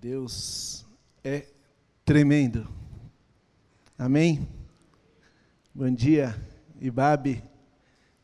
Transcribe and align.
Deus 0.00 0.86
é 1.22 1.52
tremendo. 2.02 2.66
Amém? 3.98 4.48
Bom 5.74 5.90
dia, 5.90 6.34
Ibabe. 6.80 7.44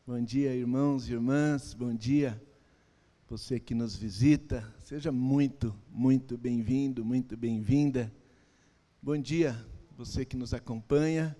Bom 0.05 0.19
dia, 0.19 0.55
irmãos 0.55 1.07
e 1.07 1.13
irmãs. 1.13 1.75
Bom 1.75 1.93
dia, 1.93 2.41
você 3.27 3.59
que 3.59 3.75
nos 3.75 3.95
visita. 3.95 4.67
Seja 4.79 5.11
muito, 5.11 5.75
muito 5.91 6.39
bem-vindo, 6.39 7.05
muito 7.05 7.37
bem-vinda. 7.37 8.11
Bom 8.99 9.17
dia, 9.17 9.55
você 9.95 10.25
que 10.25 10.35
nos 10.35 10.55
acompanha 10.55 11.37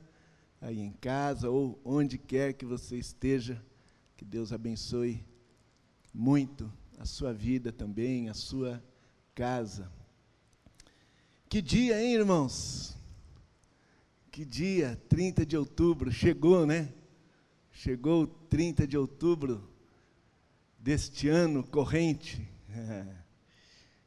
aí 0.61 0.80
em 0.80 0.91
casa 0.91 1.50
ou 1.50 1.82
onde 1.84 2.20
quer 2.20 2.54
que 2.54 2.66
você 2.66 2.98
esteja. 2.98 3.59
Que 4.16 4.23
Deus 4.23 4.54
abençoe 4.54 5.25
muito 6.14 6.71
a 7.00 7.05
sua 7.05 7.34
vida 7.34 7.71
também, 7.71 8.30
a 8.30 8.36
sua 8.36 8.82
casa. 9.34 9.91
Que 11.50 11.64
dia, 11.64 12.00
hein, 12.00 12.14
irmãos? 12.14 12.96
Que 14.32 14.46
dia, 14.46 15.02
30 15.10 15.44
de 15.48 15.57
outubro, 15.57 16.12
chegou, 16.12 16.64
né? 16.64 16.94
Chegou 17.71 18.26
o 18.26 18.28
30 18.28 18.86
de 18.86 18.96
outubro 18.96 19.68
deste 20.78 21.28
ano 21.28 21.64
corrente. 21.64 22.48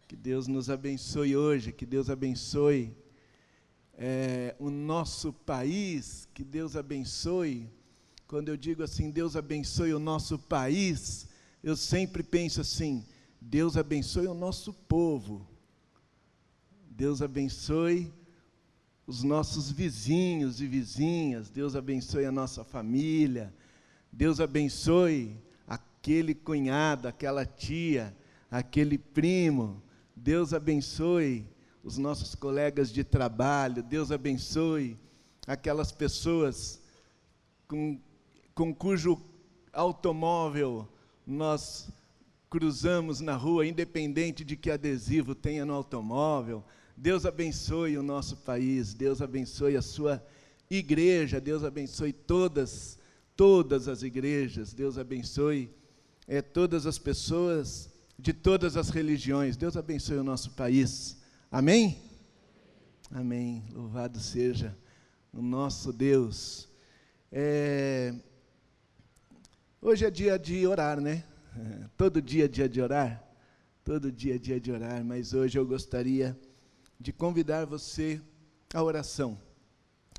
Que 0.06 0.16
Deus 0.16 0.47
nos 0.47 0.69
abençoe 0.69 1.34
hoje, 1.34 1.73
que 1.73 1.86
Deus 1.86 2.10
abençoe 2.10 2.95
é, 3.95 4.55
o 4.59 4.69
nosso 4.69 5.33
país, 5.33 6.28
que 6.34 6.45
Deus 6.45 6.77
abençoe. 6.77 7.66
Quando 8.28 8.50
eu 8.50 8.56
digo 8.59 8.83
assim, 8.83 9.11
Deus 9.11 9.36
abençoe 9.36 9.95
o 9.95 9.98
nosso 9.98 10.38
país, 10.38 11.27
eu 11.64 11.74
sempre 11.74 12.22
penso 12.22 12.61
assim: 12.61 13.06
Deus 13.41 13.74
abençoe 13.74 14.27
o 14.27 14.34
nosso 14.34 14.74
povo, 14.74 15.48
Deus 17.02 17.20
abençoe 17.20 18.12
os 19.09 19.24
nossos 19.24 19.73
vizinhos 19.73 20.61
e 20.61 20.69
vizinhas, 20.69 21.50
Deus 21.50 21.75
abençoe 21.75 22.25
a 22.25 22.31
nossa 22.31 22.62
família, 22.62 23.53
Deus 24.12 24.39
abençoe 24.39 25.36
aquele 25.67 26.33
cunhado, 26.33 27.09
aquela 27.09 27.44
tia, 27.44 28.17
aquele 28.48 28.98
primo, 28.98 29.83
Deus 30.14 30.55
abençoe 30.55 31.44
os 31.83 31.98
nossos 31.98 32.36
colegas 32.36 32.92
de 32.92 33.03
trabalho, 33.03 33.83
Deus 33.83 34.12
abençoe 34.12 34.97
aquelas 35.44 35.91
pessoas 35.91 36.81
com, 37.66 37.98
com 38.55 38.72
cujo 38.72 39.20
automóvel 39.72 40.89
nós 41.27 41.89
cruzamos 42.48 43.19
na 43.19 43.34
rua, 43.34 43.66
independente 43.66 44.44
de 44.44 44.56
que 44.56 44.70
adesivo 44.70 45.34
tenha 45.34 45.66
no 45.66 45.72
automóvel. 45.72 46.62
Deus 46.96 47.26
abençoe 47.26 47.96
o 47.96 48.02
nosso 48.02 48.36
país, 48.38 48.94
Deus 48.94 49.20
abençoe 49.20 49.76
a 49.76 49.82
sua 49.82 50.24
igreja, 50.70 51.40
Deus 51.40 51.64
abençoe 51.64 52.12
todas, 52.12 52.98
todas 53.36 53.88
as 53.88 54.02
igrejas, 54.02 54.72
Deus 54.72 54.98
abençoe 54.98 55.70
é, 56.26 56.40
todas 56.40 56.86
as 56.86 56.98
pessoas 56.98 57.90
de 58.18 58.32
todas 58.32 58.76
as 58.76 58.88
religiões, 58.88 59.56
Deus 59.56 59.76
abençoe 59.76 60.16
o 60.16 60.24
nosso 60.24 60.52
país. 60.52 61.20
Amém? 61.50 61.98
Amém. 63.10 63.64
Louvado 63.72 64.18
seja 64.20 64.76
o 65.32 65.42
nosso 65.42 65.92
Deus. 65.92 66.68
É, 67.30 68.14
hoje 69.80 70.04
é 70.04 70.10
dia 70.10 70.38
de 70.38 70.66
orar, 70.66 71.00
né? 71.00 71.24
Todo 71.96 72.22
dia 72.22 72.44
é 72.44 72.48
dia 72.48 72.68
de 72.68 72.80
orar. 72.80 73.22
Todo 73.84 74.12
dia 74.12 74.36
é 74.36 74.38
dia 74.38 74.60
de 74.60 74.70
orar, 74.70 75.04
mas 75.04 75.34
hoje 75.34 75.58
eu 75.58 75.66
gostaria 75.66 76.38
de 77.03 77.12
convidar 77.12 77.67
você 77.67 78.22
à 78.72 78.81
oração. 78.81 79.36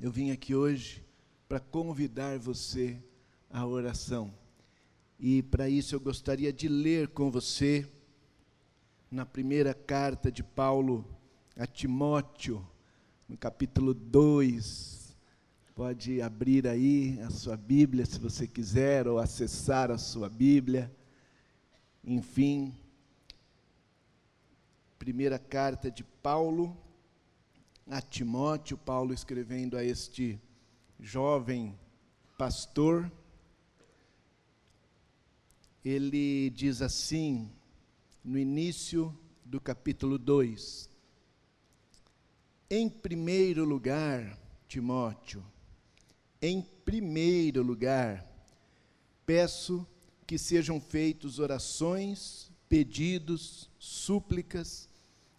Eu 0.02 0.10
vim 0.10 0.30
aqui 0.30 0.54
hoje 0.54 1.02
para 1.48 1.58
convidar 1.58 2.38
você 2.38 3.02
à 3.48 3.66
oração. 3.66 4.30
E 5.18 5.42
para 5.42 5.66
isso 5.66 5.94
eu 5.94 6.00
gostaria 6.00 6.52
de 6.52 6.68
ler 6.68 7.08
com 7.08 7.30
você 7.30 7.90
na 9.10 9.24
primeira 9.24 9.72
carta 9.72 10.30
de 10.30 10.42
Paulo 10.42 11.06
a 11.56 11.66
Timóteo, 11.66 12.62
no 13.26 13.38
capítulo 13.38 13.94
2. 13.94 15.16
Pode 15.74 16.20
abrir 16.20 16.68
aí 16.68 17.18
a 17.22 17.30
sua 17.30 17.56
Bíblia 17.56 18.04
se 18.04 18.18
você 18.18 18.46
quiser, 18.46 19.08
ou 19.08 19.18
acessar 19.18 19.90
a 19.90 19.96
sua 19.96 20.28
Bíblia. 20.28 20.94
Enfim, 22.04 22.74
primeira 24.98 25.38
carta 25.38 25.90
de 25.90 26.04
Paulo 26.04 26.76
a 27.86 28.00
Timóteo, 28.00 28.78
Paulo 28.78 29.12
escrevendo 29.12 29.76
a 29.76 29.84
este 29.84 30.40
jovem 30.98 31.78
pastor, 32.38 33.10
ele 35.84 36.50
diz 36.50 36.80
assim, 36.80 37.50
no 38.24 38.38
início 38.38 39.16
do 39.44 39.60
capítulo 39.60 40.18
2: 40.18 40.88
Em 42.70 42.88
primeiro 42.88 43.64
lugar, 43.64 44.38
Timóteo, 44.66 45.44
em 46.40 46.62
primeiro 46.62 47.62
lugar, 47.62 48.26
peço 49.26 49.86
que 50.26 50.38
sejam 50.38 50.80
feitos 50.80 51.38
orações, 51.38 52.50
pedidos, 52.66 53.70
súplicas 53.78 54.88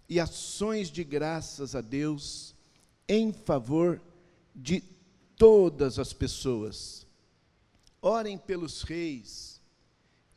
e 0.08 0.20
ações 0.20 0.90
de 0.90 1.04
graças 1.04 1.76
a 1.76 1.82
Deus 1.82 2.54
em 3.08 3.32
favor 3.32 4.02
de 4.56 4.82
todas 5.36 6.00
as 6.00 6.14
pessoas. 6.14 7.06
Orem 8.02 8.38
pelos 8.38 8.84
reis 8.84 9.62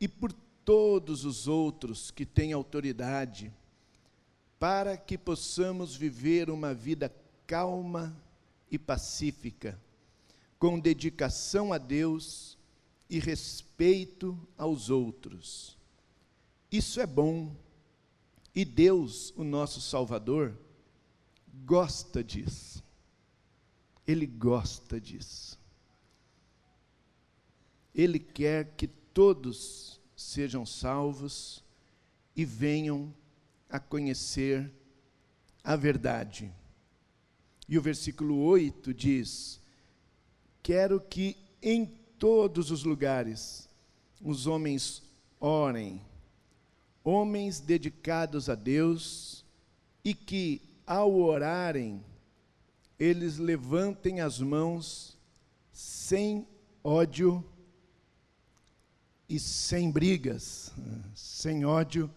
e 0.00 0.08
por 0.08 0.32
todos 0.64 1.24
os 1.24 1.46
outros 1.46 2.10
que 2.10 2.26
têm 2.26 2.52
autoridade, 2.52 3.52
para 4.58 4.96
que 4.96 5.16
possamos 5.16 5.94
viver 5.94 6.50
uma 6.50 6.74
vida 6.74 7.14
calma 7.46 8.14
e 8.70 8.78
pacífica, 8.78 9.80
com 10.58 10.78
dedicação 10.78 11.72
a 11.72 11.78
Deus 11.78 12.58
e 13.08 13.18
respeito 13.18 14.38
aos 14.56 14.90
outros. 14.90 15.76
Isso 16.70 17.00
é 17.00 17.06
bom 17.06 17.54
e 18.54 18.64
Deus, 18.64 19.32
o 19.36 19.44
nosso 19.44 19.80
Salvador, 19.80 20.56
gosta 21.64 22.22
disso. 22.22 22.82
Ele 24.06 24.26
gosta 24.26 25.00
disso. 25.00 25.58
Ele 27.94 28.18
quer 28.18 28.74
que 28.76 28.86
todos 28.86 30.00
sejam 30.16 30.64
salvos 30.64 31.62
e 32.34 32.44
venham 32.44 33.12
a 33.68 33.78
conhecer 33.78 34.70
a 35.62 35.76
verdade. 35.76 36.52
E 37.68 37.76
o 37.76 37.82
versículo 37.82 38.38
8 38.38 38.94
diz: 38.94 39.60
Quero 40.62 41.00
que 41.00 41.36
em 41.60 41.84
todos 42.18 42.70
os 42.70 42.84
lugares 42.84 43.68
os 44.22 44.46
homens 44.46 45.02
orem, 45.38 46.00
homens 47.08 47.58
dedicados 47.58 48.50
a 48.50 48.54
Deus 48.54 49.42
e 50.04 50.12
que, 50.12 50.60
ao 50.86 51.14
orarem, 51.14 52.04
eles 52.98 53.38
levantem 53.38 54.20
as 54.20 54.40
mãos 54.40 55.16
sem 55.72 56.46
ódio 56.84 57.42
e 59.26 59.38
sem 59.38 59.90
brigas, 59.90 60.70
sem 61.14 61.64
ódio 61.64 62.10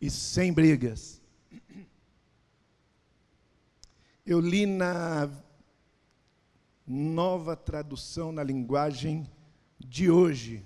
e 0.00 0.10
sem 0.10 0.52
brigas. 0.52 1.20
Eu 4.26 4.40
li 4.40 4.66
na 4.66 5.30
nova 6.84 7.54
tradução 7.54 8.32
na 8.32 8.42
linguagem 8.42 9.30
de 9.78 10.10
hoje. 10.10 10.64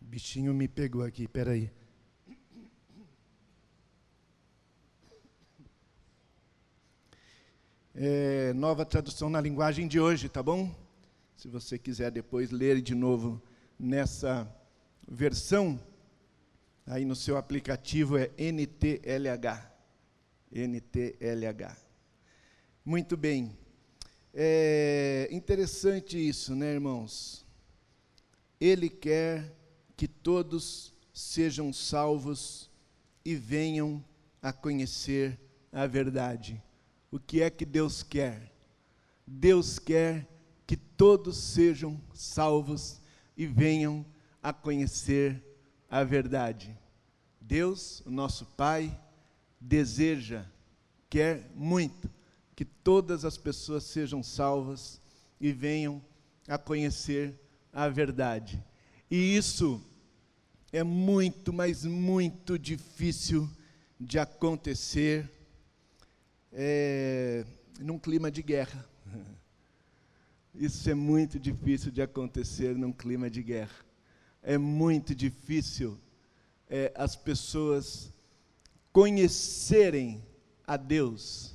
O 0.00 0.04
bichinho 0.04 0.52
me 0.52 0.66
pegou 0.66 1.04
aqui, 1.04 1.28
peraí. 1.28 1.70
aí. 1.72 1.81
É, 7.94 8.52
nova 8.54 8.84
tradução 8.84 9.28
na 9.28 9.40
linguagem 9.40 9.86
de 9.86 10.00
hoje, 10.00 10.28
tá 10.28 10.42
bom? 10.42 10.74
Se 11.36 11.48
você 11.48 11.78
quiser 11.78 12.10
depois 12.10 12.50
ler 12.50 12.80
de 12.80 12.94
novo 12.94 13.42
nessa 13.78 14.50
versão, 15.06 15.78
aí 16.86 17.04
no 17.04 17.14
seu 17.14 17.36
aplicativo 17.36 18.16
é 18.16 18.30
NTLH. 18.38 19.70
NTLH. 20.50 21.76
Muito 22.84 23.16
bem. 23.16 23.56
É 24.34 25.28
interessante 25.30 26.16
isso, 26.16 26.54
né, 26.54 26.72
irmãos? 26.72 27.44
Ele 28.58 28.88
quer 28.88 29.54
que 29.96 30.08
todos 30.08 30.94
sejam 31.12 31.72
salvos 31.72 32.70
e 33.24 33.34
venham 33.34 34.02
a 34.40 34.52
conhecer 34.52 35.38
a 35.70 35.86
verdade. 35.86 36.62
O 37.12 37.20
que 37.20 37.42
é 37.42 37.50
que 37.50 37.66
Deus 37.66 38.02
quer? 38.02 38.50
Deus 39.26 39.78
quer 39.78 40.26
que 40.66 40.78
todos 40.78 41.36
sejam 41.36 42.00
salvos 42.14 43.02
e 43.36 43.46
venham 43.46 44.02
a 44.42 44.50
conhecer 44.50 45.44
a 45.90 46.02
verdade. 46.02 46.74
Deus, 47.38 48.02
nosso 48.06 48.46
Pai, 48.46 48.98
deseja, 49.60 50.46
quer 51.10 51.50
muito 51.54 52.10
que 52.56 52.64
todas 52.64 53.26
as 53.26 53.36
pessoas 53.36 53.84
sejam 53.84 54.22
salvas 54.22 54.98
e 55.38 55.52
venham 55.52 56.02
a 56.48 56.56
conhecer 56.56 57.38
a 57.70 57.90
verdade. 57.90 58.64
E 59.10 59.36
isso 59.36 59.84
é 60.72 60.82
muito, 60.82 61.52
mas 61.52 61.84
muito 61.84 62.58
difícil 62.58 63.46
de 64.00 64.18
acontecer 64.18 65.30
é, 66.52 67.44
num 67.80 67.98
clima 67.98 68.30
de 68.30 68.42
guerra. 68.42 68.84
Isso 70.54 70.88
é 70.90 70.94
muito 70.94 71.38
difícil 71.38 71.90
de 71.90 72.02
acontecer 72.02 72.76
num 72.76 72.92
clima 72.92 73.30
de 73.30 73.42
guerra. 73.42 73.74
É 74.42 74.58
muito 74.58 75.14
difícil 75.14 75.98
é, 76.68 76.92
as 76.94 77.16
pessoas 77.16 78.12
conhecerem 78.92 80.22
a 80.66 80.76
Deus, 80.76 81.54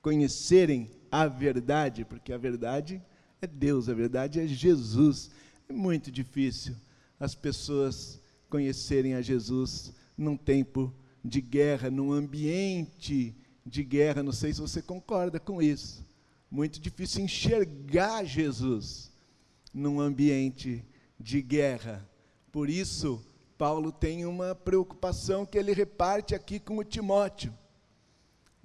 conhecerem 0.00 0.90
a 1.10 1.26
verdade, 1.26 2.04
porque 2.04 2.32
a 2.32 2.38
verdade 2.38 3.02
é 3.40 3.46
Deus, 3.46 3.88
a 3.88 3.94
verdade 3.94 4.40
é 4.40 4.46
Jesus. 4.46 5.30
É 5.68 5.72
muito 5.72 6.10
difícil 6.10 6.74
as 7.20 7.34
pessoas 7.34 8.20
conhecerem 8.48 9.14
a 9.14 9.20
Jesus 9.20 9.92
num 10.16 10.36
tempo 10.36 10.94
de 11.24 11.40
guerra, 11.40 11.90
num 11.90 12.12
ambiente 12.12 13.34
de 13.66 13.82
guerra. 13.82 14.22
Não 14.22 14.32
sei 14.32 14.54
se 14.54 14.60
você 14.60 14.80
concorda 14.80 15.40
com 15.40 15.60
isso. 15.60 16.06
Muito 16.48 16.78
difícil 16.78 17.24
enxergar 17.24 18.24
Jesus 18.24 19.10
num 19.74 20.00
ambiente 20.00 20.84
de 21.18 21.42
guerra. 21.42 22.08
Por 22.52 22.70
isso, 22.70 23.20
Paulo 23.58 23.90
tem 23.90 24.24
uma 24.24 24.54
preocupação 24.54 25.44
que 25.44 25.58
ele 25.58 25.72
reparte 25.72 26.34
aqui 26.34 26.60
com 26.60 26.78
o 26.78 26.84
Timóteo. 26.84 27.52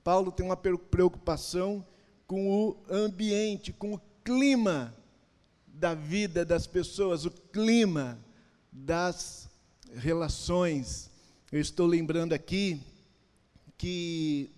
Paulo 0.03 0.31
tem 0.31 0.45
uma 0.45 0.57
preocupação 0.57 1.85
com 2.27 2.49
o 2.49 2.77
ambiente, 2.89 3.73
com 3.73 3.93
o 3.93 4.01
clima 4.23 4.95
da 5.67 5.93
vida 5.93 6.45
das 6.45 6.67
pessoas, 6.67 7.25
o 7.25 7.31
clima 7.31 8.19
das 8.71 9.49
relações. 9.95 11.09
Eu 11.51 11.59
estou 11.59 11.85
lembrando 11.85 12.33
aqui 12.33 12.81
que 13.77 14.49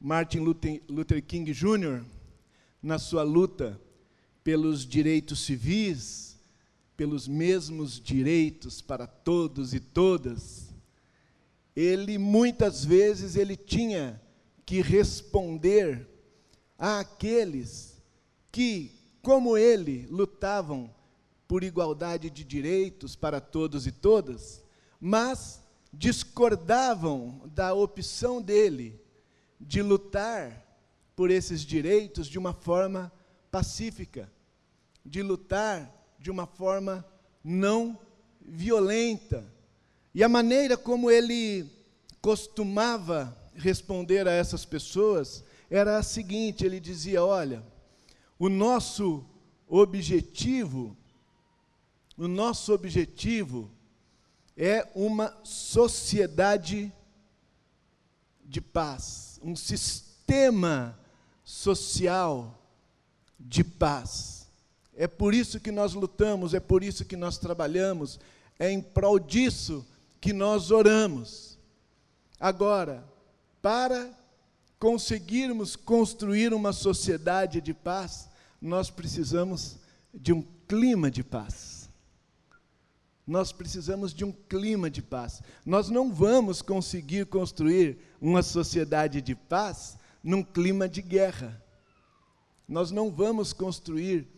Martin 0.00 0.40
Luther 0.40 1.22
King 1.22 1.52
Jr., 1.52 2.04
na 2.82 2.98
sua 2.98 3.22
luta 3.22 3.80
pelos 4.44 4.86
direitos 4.86 5.40
civis, 5.40 6.36
pelos 6.96 7.26
mesmos 7.26 8.00
direitos 8.00 8.80
para 8.80 9.06
todos 9.06 9.74
e 9.74 9.80
todas, 9.80 10.74
ele 11.74 12.16
muitas 12.16 12.84
vezes 12.84 13.36
ele 13.36 13.56
tinha 13.56 14.20
que 14.64 14.80
responder 14.80 16.08
àqueles 16.78 18.00
que, 18.50 18.92
como 19.22 19.56
ele, 19.56 20.06
lutavam 20.10 20.94
por 21.46 21.62
igualdade 21.62 22.30
de 22.30 22.44
direitos 22.44 23.14
para 23.14 23.40
todos 23.40 23.86
e 23.86 23.92
todas, 23.92 24.62
mas 25.00 25.62
discordavam 25.92 27.42
da 27.54 27.74
opção 27.74 28.40
dele 28.40 29.00
de 29.60 29.82
lutar 29.82 30.64
por 31.14 31.30
esses 31.30 31.62
direitos 31.62 32.26
de 32.26 32.38
uma 32.38 32.52
forma 32.52 33.12
pacífica, 33.50 34.30
de 35.04 35.22
lutar 35.22 35.90
de 36.18 36.30
uma 36.30 36.46
forma 36.46 37.04
não 37.42 37.98
violenta. 38.40 39.44
E 40.14 40.22
a 40.22 40.28
maneira 40.28 40.76
como 40.76 41.10
ele 41.10 41.70
costumava 42.20 43.36
responder 43.54 44.26
a 44.28 44.32
essas 44.32 44.64
pessoas 44.64 45.44
era 45.70 45.98
a 45.98 46.02
seguinte: 46.02 46.64
ele 46.64 46.80
dizia, 46.80 47.24
olha, 47.24 47.62
o 48.38 48.48
nosso 48.48 49.24
objetivo, 49.68 50.96
o 52.16 52.28
nosso 52.28 52.72
objetivo 52.72 53.70
é 54.56 54.88
uma 54.94 55.36
sociedade 55.44 56.92
de 58.44 58.60
paz, 58.60 59.35
um 59.46 59.54
sistema 59.54 60.98
social 61.44 62.58
de 63.38 63.62
paz. 63.62 64.48
É 64.96 65.06
por 65.06 65.34
isso 65.34 65.60
que 65.60 65.70
nós 65.70 65.94
lutamos, 65.94 66.52
é 66.52 66.58
por 66.58 66.82
isso 66.82 67.04
que 67.04 67.16
nós 67.16 67.38
trabalhamos, 67.38 68.18
é 68.58 68.70
em 68.70 68.80
prol 68.80 69.18
disso 69.18 69.86
que 70.20 70.32
nós 70.32 70.70
oramos. 70.70 71.56
Agora, 72.40 73.04
para 73.62 74.10
conseguirmos 74.78 75.76
construir 75.76 76.52
uma 76.52 76.72
sociedade 76.72 77.60
de 77.60 77.72
paz, 77.72 78.28
nós 78.60 78.90
precisamos 78.90 79.76
de 80.12 80.32
um 80.32 80.42
clima 80.66 81.10
de 81.10 81.22
paz. 81.22 81.75
Nós 83.26 83.50
precisamos 83.50 84.14
de 84.14 84.24
um 84.24 84.30
clima 84.30 84.88
de 84.88 85.02
paz. 85.02 85.42
Nós 85.64 85.88
não 85.88 86.12
vamos 86.12 86.62
conseguir 86.62 87.26
construir 87.26 87.98
uma 88.20 88.40
sociedade 88.40 89.20
de 89.20 89.34
paz 89.34 89.98
num 90.22 90.44
clima 90.44 90.88
de 90.88 91.02
guerra. 91.02 91.60
Nós 92.68 92.92
não 92.92 93.10
vamos 93.10 93.52
construir 93.52 94.28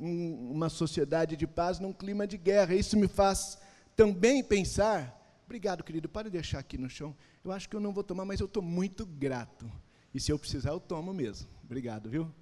um, 0.00 0.52
uma 0.52 0.68
sociedade 0.68 1.36
de 1.36 1.46
paz 1.46 1.80
num 1.80 1.92
clima 1.92 2.24
de 2.24 2.36
guerra. 2.36 2.74
Isso 2.74 2.96
me 2.96 3.08
faz 3.08 3.58
também 3.96 4.44
pensar. 4.44 5.40
Obrigado, 5.44 5.82
querido. 5.82 6.08
Para 6.08 6.28
de 6.28 6.34
deixar 6.34 6.60
aqui 6.60 6.78
no 6.78 6.88
chão. 6.88 7.16
Eu 7.44 7.50
acho 7.50 7.68
que 7.68 7.74
eu 7.74 7.80
não 7.80 7.92
vou 7.92 8.04
tomar, 8.04 8.24
mas 8.24 8.38
eu 8.38 8.46
estou 8.46 8.62
muito 8.62 9.04
grato. 9.04 9.70
E 10.14 10.20
se 10.20 10.30
eu 10.30 10.38
precisar, 10.38 10.70
eu 10.70 10.80
tomo 10.80 11.12
mesmo. 11.12 11.48
Obrigado, 11.64 12.08
viu? 12.08 12.32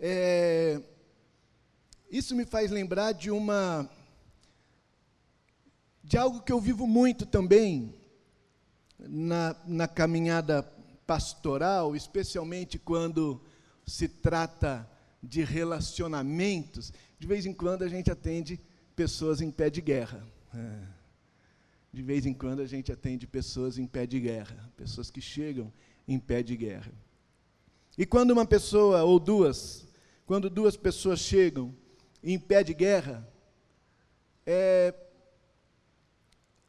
É, 0.00 0.80
isso 2.10 2.34
me 2.34 2.44
faz 2.44 2.70
lembrar 2.70 3.12
de 3.12 3.30
uma 3.30 3.90
de 6.08 6.16
algo 6.16 6.40
que 6.40 6.50
eu 6.50 6.58
vivo 6.58 6.86
muito 6.86 7.26
também 7.26 7.94
na, 8.98 9.54
na 9.66 9.86
caminhada 9.86 10.62
pastoral, 11.06 11.94
especialmente 11.94 12.78
quando 12.78 13.42
se 13.86 14.08
trata 14.08 14.88
de 15.22 15.44
relacionamentos, 15.44 16.94
de 17.18 17.26
vez 17.26 17.44
em 17.44 17.52
quando 17.52 17.82
a 17.82 17.88
gente 17.88 18.10
atende 18.10 18.58
pessoas 18.96 19.42
em 19.42 19.50
pé 19.50 19.68
de 19.68 19.82
guerra. 19.82 20.26
É. 20.54 20.78
De 21.92 22.02
vez 22.02 22.24
em 22.24 22.32
quando 22.32 22.60
a 22.60 22.66
gente 22.66 22.90
atende 22.90 23.26
pessoas 23.26 23.76
em 23.76 23.86
pé 23.86 24.06
de 24.06 24.18
guerra, 24.18 24.72
pessoas 24.78 25.10
que 25.10 25.20
chegam 25.20 25.70
em 26.06 26.18
pé 26.18 26.42
de 26.42 26.56
guerra. 26.56 26.92
E 27.98 28.06
quando 28.06 28.30
uma 28.30 28.46
pessoa 28.46 29.04
ou 29.04 29.20
duas, 29.20 29.86
quando 30.24 30.48
duas 30.48 30.74
pessoas 30.74 31.18
chegam 31.20 31.74
em 32.22 32.38
pé 32.38 32.64
de 32.64 32.72
guerra, 32.72 33.30
é 34.46 34.94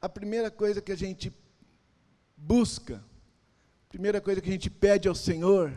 a 0.02 0.08
primeira 0.08 0.50
coisa 0.50 0.82
que 0.82 0.92
a 0.92 0.98
gente 0.98 1.34
busca 2.38 3.04
primeira 3.90 4.22
coisa 4.22 4.40
que 4.40 4.48
a 4.48 4.52
gente 4.52 4.70
pede 4.70 5.08
ao 5.08 5.16
Senhor, 5.16 5.74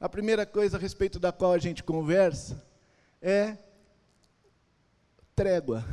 a 0.00 0.08
primeira 0.08 0.46
coisa 0.46 0.78
a 0.78 0.80
respeito 0.80 1.18
da 1.18 1.30
qual 1.30 1.52
a 1.52 1.58
gente 1.58 1.84
conversa, 1.84 2.66
é 3.20 3.54
trégua. 5.36 5.84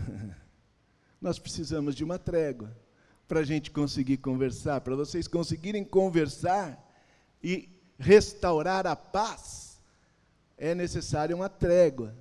Nós 1.20 1.38
precisamos 1.38 1.94
de 1.94 2.06
uma 2.06 2.18
trégua 2.18 2.74
para 3.28 3.42
a 3.42 3.44
gente 3.44 3.70
conseguir 3.70 4.18
conversar, 4.18 4.80
para 4.80 4.96
vocês 4.96 5.28
conseguirem 5.28 5.84
conversar 5.84 6.82
e 7.44 7.68
restaurar 8.00 8.88
a 8.88 8.96
paz, 8.96 9.82
é 10.58 10.74
necessário 10.74 11.36
uma 11.36 11.50
trégua. 11.50 12.16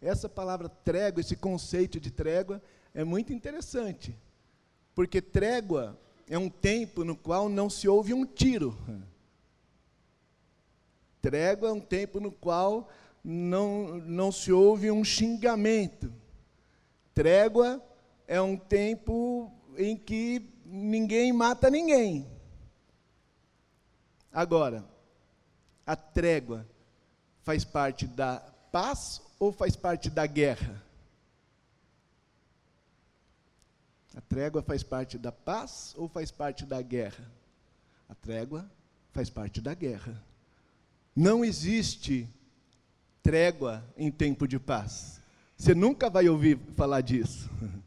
Essa 0.00 0.28
palavra 0.28 0.68
trégua, 0.68 1.20
esse 1.20 1.34
conceito 1.34 1.98
de 1.98 2.12
trégua, 2.12 2.62
é 2.94 3.02
muito 3.02 3.32
interessante, 3.32 4.16
porque 4.94 5.20
trégua 5.20 5.98
é 6.28 6.38
um 6.38 6.48
tempo 6.48 7.04
no 7.04 7.16
qual 7.16 7.48
não 7.48 7.68
se 7.68 7.88
ouve 7.88 8.14
um 8.14 8.24
tiro. 8.24 8.76
Trégua 11.20 11.68
é 11.68 11.72
um 11.72 11.80
tempo 11.80 12.20
no 12.20 12.32
qual 12.32 12.88
não, 13.22 13.98
não 13.98 14.32
se 14.32 14.52
ouve 14.52 14.90
um 14.90 15.04
xingamento. 15.04 16.12
Trégua 17.14 17.82
é 18.26 18.40
um 18.40 18.56
tempo 18.56 19.52
em 19.76 19.96
que 19.96 20.48
ninguém 20.64 21.32
mata 21.32 21.68
ninguém. 21.68 22.26
Agora, 24.32 24.84
a 25.84 25.96
trégua 25.96 26.66
faz 27.42 27.64
parte 27.64 28.06
da 28.06 28.38
paz 28.70 29.20
ou 29.38 29.52
faz 29.52 29.74
parte 29.74 30.08
da 30.08 30.26
guerra? 30.26 30.89
A 34.16 34.20
trégua 34.20 34.62
faz 34.62 34.82
parte 34.82 35.16
da 35.16 35.30
paz 35.30 35.94
ou 35.96 36.08
faz 36.08 36.30
parte 36.30 36.66
da 36.66 36.82
guerra? 36.82 37.30
A 38.08 38.14
trégua 38.14 38.70
faz 39.12 39.30
parte 39.30 39.60
da 39.60 39.72
guerra. 39.74 40.20
Não 41.14 41.44
existe 41.44 42.28
trégua 43.22 43.84
em 43.96 44.10
tempo 44.10 44.48
de 44.48 44.58
paz. 44.58 45.20
Você 45.56 45.74
nunca 45.74 46.10
vai 46.10 46.28
ouvir 46.28 46.58
falar 46.74 47.00
disso. 47.02 47.48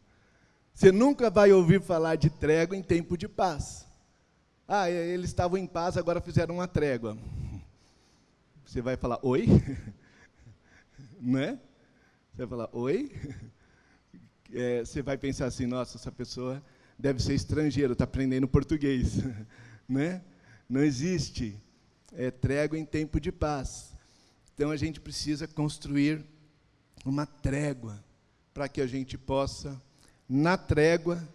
Você 0.74 0.92
nunca 0.92 1.30
vai 1.30 1.51
ouvir 1.51 1.82
falar 1.82 2.15
de 2.15 2.30
trégua 2.30 2.75
em 2.75 2.82
tempo 2.82 3.15
de 3.15 3.27
paz. 3.27 3.86
Ah, 4.68 4.89
eles 4.89 5.30
estavam 5.30 5.58
em 5.58 5.68
paz, 5.68 5.98
agora 5.98 6.20
fizeram 6.20 6.56
uma 6.56 6.68
trégua. 6.68 7.18
Você 8.65 8.82
vai 8.82 8.98
falar, 8.98 9.20
oi? 9.22 9.48
Não 11.22 11.39
é? 11.39 11.60
Você 12.32 12.38
vai 12.38 12.48
falar, 12.48 12.70
oi? 12.72 13.12
É, 14.53 14.86
você 14.86 15.01
vai 15.01 15.17
pensar 15.17 15.48
assim, 15.48 15.65
nossa, 15.65 15.98
essa 15.98 16.12
pessoa 16.12 16.63
deve 16.98 17.22
ser 17.22 17.33
estrangeiro, 17.33 17.93
está 17.93 18.03
aprendendo 18.03 18.48
português. 18.48 19.17
né? 19.89 20.22
Não 20.69 20.83
existe 20.83 21.60
é, 22.13 22.29
trégua 22.29 22.77
em 22.77 22.86
tempo 22.86 23.19
de 23.19 23.31
paz. 23.31 23.93
Então 24.53 24.69
a 24.69 24.77
gente 24.77 25.00
precisa 25.00 25.48
construir 25.48 26.24
uma 27.03 27.25
trégua 27.25 28.03
para 28.53 28.69
que 28.69 28.79
a 28.79 28.88
gente 28.88 29.17
possa, 29.17 29.81
na 30.29 30.55
trégua, 30.55 31.27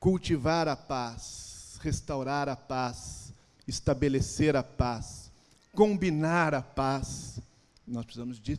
cultivar 0.00 0.66
a 0.66 0.76
paz, 0.76 1.78
restaurar 1.82 2.48
a 2.48 2.56
paz, 2.56 3.32
estabelecer 3.68 4.56
a 4.56 4.62
paz, 4.62 5.30
combinar 5.72 6.54
a 6.54 6.62
paz. 6.62 7.38
Nós 7.86 8.06
precisamos 8.06 8.40
de 8.40 8.58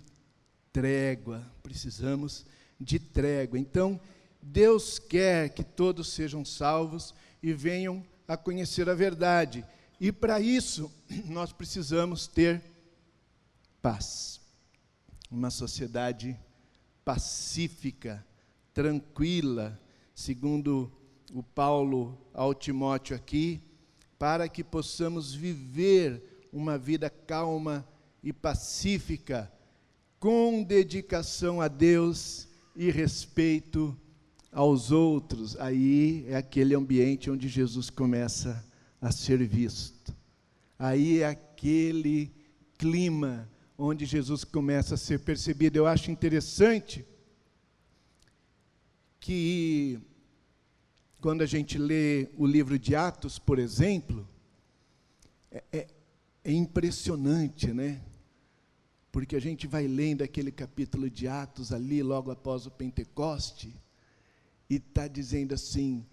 trégua, 0.71 1.41
precisamos 1.63 2.45
de 2.79 2.99
trégua. 2.99 3.57
Então, 3.57 3.99
Deus 4.41 4.99
quer 4.99 5.49
que 5.49 5.63
todos 5.63 6.13
sejam 6.13 6.45
salvos 6.45 7.13
e 7.41 7.53
venham 7.53 8.05
a 8.27 8.37
conhecer 8.37 8.89
a 8.89 8.93
verdade. 8.93 9.65
E 9.99 10.11
para 10.11 10.39
isso, 10.39 10.91
nós 11.25 11.51
precisamos 11.51 12.27
ter 12.27 12.61
paz. 13.81 14.39
Uma 15.31 15.49
sociedade 15.49 16.37
pacífica, 17.03 18.25
tranquila, 18.73 19.79
segundo 20.13 20.91
o 21.33 21.41
Paulo 21.41 22.17
ao 22.33 22.53
Timóteo 22.53 23.15
aqui, 23.15 23.61
para 24.17 24.47
que 24.47 24.63
possamos 24.63 25.33
viver 25.33 26.47
uma 26.51 26.77
vida 26.77 27.09
calma 27.09 27.87
e 28.23 28.31
pacífica, 28.31 29.51
com 30.19 30.63
dedicação 30.63 31.61
a 31.61 31.67
Deus 31.67 32.47
e 32.75 32.91
respeito 32.91 33.97
aos 34.51 34.91
outros. 34.91 35.55
Aí 35.57 36.25
é 36.27 36.35
aquele 36.35 36.75
ambiente 36.75 37.29
onde 37.29 37.47
Jesus 37.47 37.89
começa 37.89 38.65
a 39.01 39.11
ser 39.11 39.45
visto. 39.45 40.15
Aí 40.77 41.19
é 41.19 41.27
aquele 41.27 42.31
clima 42.77 43.49
onde 43.77 44.05
Jesus 44.05 44.43
começa 44.43 44.95
a 44.95 44.97
ser 44.97 45.19
percebido. 45.19 45.77
Eu 45.77 45.87
acho 45.87 46.11
interessante 46.11 47.05
que 49.19 49.99
quando 51.19 51.41
a 51.41 51.45
gente 51.45 51.77
lê 51.77 52.29
o 52.37 52.45
livro 52.45 52.77
de 52.77 52.95
Atos, 52.95 53.39
por 53.39 53.57
exemplo, 53.57 54.27
é, 55.51 55.63
é, 55.71 55.87
é 56.43 56.51
impressionante, 56.51 57.73
né? 57.73 58.01
Porque 59.15 59.37
a 59.37 59.39
gente 59.39 59.65
vai 59.65 59.87
lendo 59.87 60.25
aquele 60.25 60.51
capítulo 60.51 61.09
de 61.09 61.25
Atos 61.25 61.71
ali, 61.71 62.03
logo 62.03 62.31
após 62.31 62.65
o 62.65 62.69
Pentecoste, 62.69 63.73
e 64.69 64.75
está 64.75 65.07
dizendo 65.07 65.53
assim: 65.53 66.05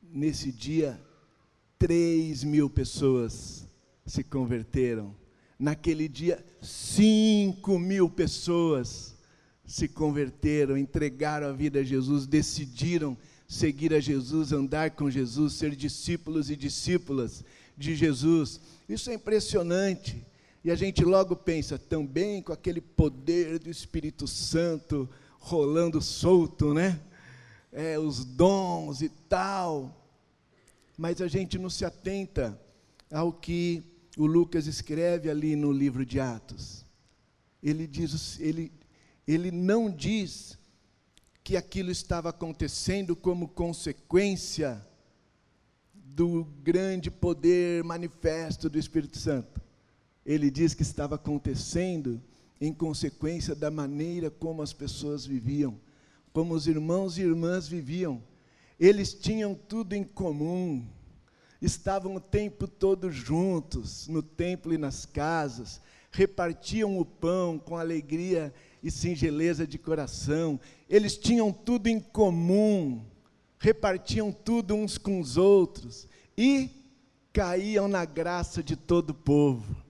nesse 0.00 0.52
dia, 0.52 1.02
três 1.76 2.44
mil 2.44 2.70
pessoas 2.70 3.66
se 4.06 4.22
converteram. 4.22 5.12
Naquele 5.58 6.06
dia, 6.06 6.46
cinco 6.60 7.76
mil 7.76 8.08
pessoas 8.08 9.16
se 9.66 9.88
converteram, 9.88 10.78
entregaram 10.78 11.48
a 11.48 11.52
vida 11.52 11.80
a 11.80 11.84
Jesus, 11.84 12.24
decidiram 12.24 13.18
seguir 13.48 13.92
a 13.92 13.98
Jesus, 13.98 14.52
andar 14.52 14.92
com 14.92 15.10
Jesus, 15.10 15.54
ser 15.54 15.74
discípulos 15.74 16.50
e 16.50 16.54
discípulas 16.54 17.44
de 17.76 17.96
Jesus. 17.96 18.60
Isso 18.88 19.10
é 19.10 19.14
impressionante. 19.14 20.24
E 20.64 20.70
a 20.70 20.74
gente 20.76 21.04
logo 21.04 21.34
pensa 21.34 21.78
também 21.78 22.40
com 22.40 22.52
aquele 22.52 22.80
poder 22.80 23.58
do 23.58 23.68
Espírito 23.68 24.28
Santo 24.28 25.08
rolando 25.38 26.00
solto, 26.00 26.72
né? 26.72 27.00
É, 27.72 27.98
os 27.98 28.24
dons 28.24 29.02
e 29.02 29.08
tal. 29.08 30.06
Mas 30.96 31.20
a 31.20 31.26
gente 31.26 31.58
não 31.58 31.68
se 31.68 31.84
atenta 31.84 32.60
ao 33.10 33.32
que 33.32 33.82
o 34.16 34.26
Lucas 34.26 34.66
escreve 34.66 35.30
ali 35.30 35.56
no 35.56 35.72
livro 35.72 36.04
de 36.04 36.20
Atos. 36.20 36.84
Ele 37.62 37.86
diz, 37.86 38.38
ele, 38.38 38.70
ele 39.26 39.50
não 39.50 39.90
diz 39.90 40.58
que 41.42 41.56
aquilo 41.56 41.90
estava 41.90 42.28
acontecendo 42.28 43.16
como 43.16 43.48
consequência 43.48 44.86
do 45.92 46.44
grande 46.62 47.10
poder 47.10 47.82
manifesto 47.82 48.68
do 48.68 48.78
Espírito 48.78 49.18
Santo. 49.18 49.61
Ele 50.24 50.50
diz 50.50 50.74
que 50.74 50.82
estava 50.82 51.16
acontecendo 51.16 52.20
em 52.60 52.72
consequência 52.72 53.54
da 53.54 53.70
maneira 53.70 54.30
como 54.30 54.62
as 54.62 54.72
pessoas 54.72 55.26
viviam, 55.26 55.78
como 56.32 56.54
os 56.54 56.66
irmãos 56.66 57.18
e 57.18 57.22
irmãs 57.22 57.66
viviam. 57.66 58.22
Eles 58.78 59.12
tinham 59.12 59.54
tudo 59.54 59.94
em 59.94 60.04
comum, 60.04 60.86
estavam 61.60 62.14
o 62.14 62.20
tempo 62.20 62.68
todo 62.68 63.10
juntos, 63.10 64.06
no 64.06 64.22
templo 64.22 64.72
e 64.72 64.78
nas 64.78 65.04
casas, 65.04 65.80
repartiam 66.12 66.98
o 66.98 67.04
pão 67.04 67.58
com 67.58 67.76
alegria 67.76 68.54
e 68.82 68.90
singeleza 68.90 69.66
de 69.66 69.78
coração, 69.78 70.60
eles 70.88 71.16
tinham 71.16 71.52
tudo 71.52 71.86
em 71.86 71.98
comum, 71.98 73.04
repartiam 73.58 74.30
tudo 74.30 74.74
uns 74.74 74.98
com 74.98 75.20
os 75.20 75.36
outros 75.36 76.06
e 76.36 76.68
caíam 77.32 77.88
na 77.88 78.04
graça 78.04 78.62
de 78.62 78.76
todo 78.76 79.10
o 79.10 79.14
povo. 79.14 79.81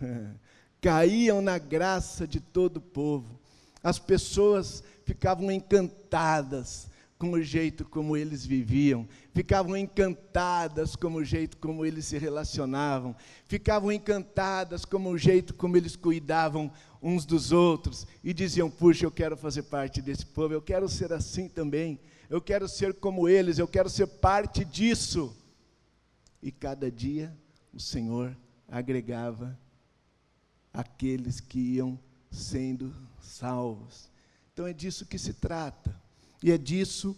caíam 0.80 1.40
na 1.40 1.58
graça 1.58 2.26
de 2.26 2.40
todo 2.40 2.78
o 2.78 2.82
povo. 2.82 3.38
As 3.82 3.98
pessoas 3.98 4.82
ficavam 5.04 5.50
encantadas 5.50 6.88
com 7.18 7.30
o 7.32 7.42
jeito 7.42 7.84
como 7.84 8.16
eles 8.16 8.44
viviam, 8.44 9.08
ficavam 9.32 9.76
encantadas 9.76 10.94
com 10.94 11.14
o 11.14 11.24
jeito 11.24 11.56
como 11.56 11.86
eles 11.86 12.04
se 12.06 12.18
relacionavam, 12.18 13.16
ficavam 13.46 13.90
encantadas 13.90 14.84
com 14.84 15.06
o 15.06 15.16
jeito 15.16 15.54
como 15.54 15.76
eles 15.76 15.96
cuidavam 15.96 16.70
uns 17.02 17.24
dos 17.24 17.52
outros 17.52 18.06
e 18.22 18.34
diziam: 18.34 18.70
Puxa, 18.70 19.06
eu 19.06 19.10
quero 19.10 19.36
fazer 19.36 19.62
parte 19.64 20.02
desse 20.02 20.26
povo, 20.26 20.54
eu 20.54 20.62
quero 20.62 20.88
ser 20.88 21.12
assim 21.12 21.48
também, 21.48 21.98
eu 22.28 22.40
quero 22.40 22.68
ser 22.68 22.94
como 22.94 23.28
eles, 23.28 23.58
eu 23.58 23.68
quero 23.68 23.88
ser 23.88 24.06
parte 24.06 24.64
disso. 24.64 25.34
E 26.42 26.52
cada 26.52 26.90
dia 26.90 27.34
o 27.72 27.80
Senhor 27.80 28.36
agregava 28.68 29.58
aqueles 30.74 31.38
que 31.38 31.60
iam 31.60 31.98
sendo 32.28 32.92
salvos. 33.20 34.10
Então 34.52 34.66
é 34.66 34.72
disso 34.72 35.06
que 35.06 35.16
se 35.16 35.32
trata. 35.32 35.94
E 36.42 36.50
é 36.50 36.58
disso 36.58 37.16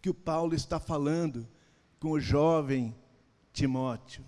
que 0.00 0.08
o 0.08 0.14
Paulo 0.14 0.54
está 0.54 0.78
falando 0.78 1.46
com 1.98 2.12
o 2.12 2.20
jovem 2.20 2.94
Timóteo. 3.52 4.24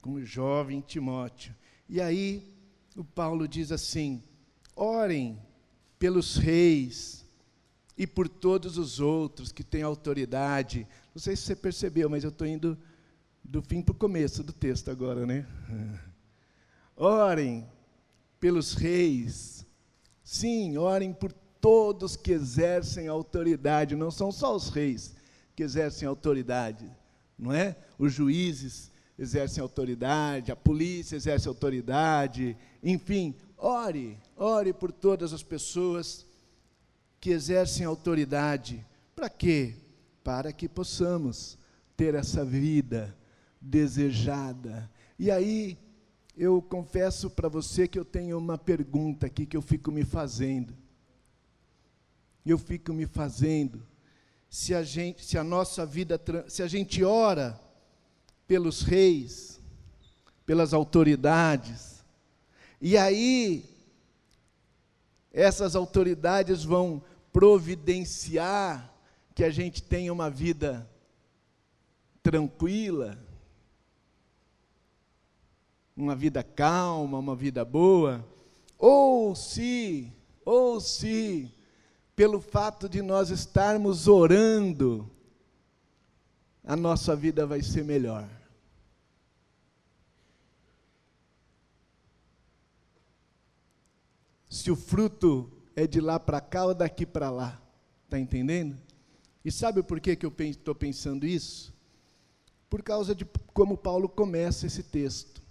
Com 0.00 0.12
o 0.14 0.24
jovem 0.24 0.80
Timóteo. 0.80 1.54
E 1.88 2.00
aí, 2.00 2.48
o 2.96 3.04
Paulo 3.04 3.48
diz 3.48 3.72
assim: 3.72 4.22
orem 4.76 5.38
pelos 5.98 6.36
reis 6.36 7.24
e 7.96 8.06
por 8.06 8.28
todos 8.28 8.78
os 8.78 9.00
outros 9.00 9.52
que 9.52 9.64
têm 9.64 9.82
autoridade. 9.82 10.86
Não 11.14 11.20
sei 11.20 11.36
se 11.36 11.42
você 11.42 11.56
percebeu, 11.56 12.08
mas 12.08 12.24
eu 12.24 12.30
estou 12.30 12.46
indo 12.46 12.78
do 13.44 13.60
fim 13.62 13.82
para 13.82 13.92
o 13.92 13.96
começo 13.96 14.42
do 14.42 14.52
texto 14.52 14.90
agora, 14.90 15.26
né? 15.26 15.46
Orem 16.96 17.66
pelos 18.38 18.74
reis. 18.74 19.66
Sim, 20.22 20.76
orem 20.76 21.12
por 21.12 21.32
todos 21.60 22.16
que 22.16 22.32
exercem 22.32 23.06
autoridade, 23.06 23.94
não 23.94 24.10
são 24.10 24.32
só 24.32 24.54
os 24.54 24.68
reis 24.68 25.14
que 25.54 25.62
exercem 25.62 26.08
autoridade, 26.08 26.90
não 27.38 27.52
é? 27.52 27.76
Os 27.98 28.12
juízes 28.12 28.90
exercem 29.18 29.62
autoridade, 29.62 30.50
a 30.50 30.56
polícia 30.56 31.14
exerce 31.14 31.46
autoridade, 31.46 32.56
enfim, 32.82 33.34
ore, 33.56 34.18
ore 34.36 34.72
por 34.72 34.90
todas 34.90 35.32
as 35.32 35.42
pessoas 35.42 36.26
que 37.20 37.30
exercem 37.30 37.86
autoridade. 37.86 38.84
Para 39.14 39.28
quê? 39.28 39.76
Para 40.24 40.52
que 40.52 40.68
possamos 40.68 41.56
ter 41.96 42.16
essa 42.16 42.44
vida 42.44 43.16
desejada. 43.60 44.90
E 45.16 45.30
aí, 45.30 45.78
eu 46.36 46.62
confesso 46.62 47.28
para 47.30 47.48
você 47.48 47.86
que 47.86 47.98
eu 47.98 48.04
tenho 48.04 48.38
uma 48.38 48.56
pergunta 48.56 49.26
aqui 49.26 49.46
que 49.46 49.56
eu 49.56 49.62
fico 49.62 49.92
me 49.92 50.04
fazendo 50.04 50.74
eu 52.44 52.58
fico 52.58 52.92
me 52.92 53.06
fazendo, 53.06 53.86
se 54.50 54.74
a 54.74 54.82
gente, 54.82 55.24
se 55.24 55.38
a 55.38 55.44
nossa 55.44 55.86
vida, 55.86 56.20
se 56.48 56.62
a 56.62 56.66
gente 56.66 57.02
ora 57.04 57.58
pelos 58.46 58.82
reis, 58.82 59.60
pelas 60.44 60.74
autoridades. 60.74 62.04
E 62.80 62.96
aí, 62.96 63.64
essas 65.32 65.76
autoridades 65.76 66.64
vão 66.64 67.02
providenciar 67.32 68.92
que 69.34 69.44
a 69.44 69.50
gente 69.50 69.82
tenha 69.82 70.12
uma 70.12 70.28
vida 70.28 70.88
tranquila, 72.22 73.18
uma 75.96 76.14
vida 76.14 76.42
calma, 76.42 77.18
uma 77.18 77.36
vida 77.36 77.64
boa, 77.64 78.26
ou 78.78 79.34
se, 79.34 80.12
ou 80.44 80.80
se, 80.80 81.52
pelo 82.16 82.40
fato 82.40 82.88
de 82.88 83.02
nós 83.02 83.30
estarmos 83.30 84.08
orando, 84.08 85.08
a 86.64 86.76
nossa 86.76 87.14
vida 87.14 87.46
vai 87.46 87.62
ser 87.62 87.84
melhor. 87.84 88.28
Se 94.48 94.70
o 94.70 94.76
fruto 94.76 95.50
é 95.74 95.86
de 95.86 96.00
lá 96.00 96.20
para 96.20 96.40
cá 96.40 96.66
ou 96.66 96.74
daqui 96.74 97.06
para 97.06 97.30
lá, 97.30 97.60
está 98.04 98.18
entendendo? 98.18 98.78
E 99.44 99.50
sabe 99.50 99.82
por 99.82 100.00
que, 100.00 100.14
que 100.14 100.24
eu 100.24 100.32
estou 100.38 100.74
pensando 100.74 101.26
isso? 101.26 101.74
Por 102.70 102.82
causa 102.82 103.14
de 103.14 103.24
como 103.52 103.76
Paulo 103.76 104.08
começa 104.08 104.66
esse 104.66 104.82
texto. 104.82 105.41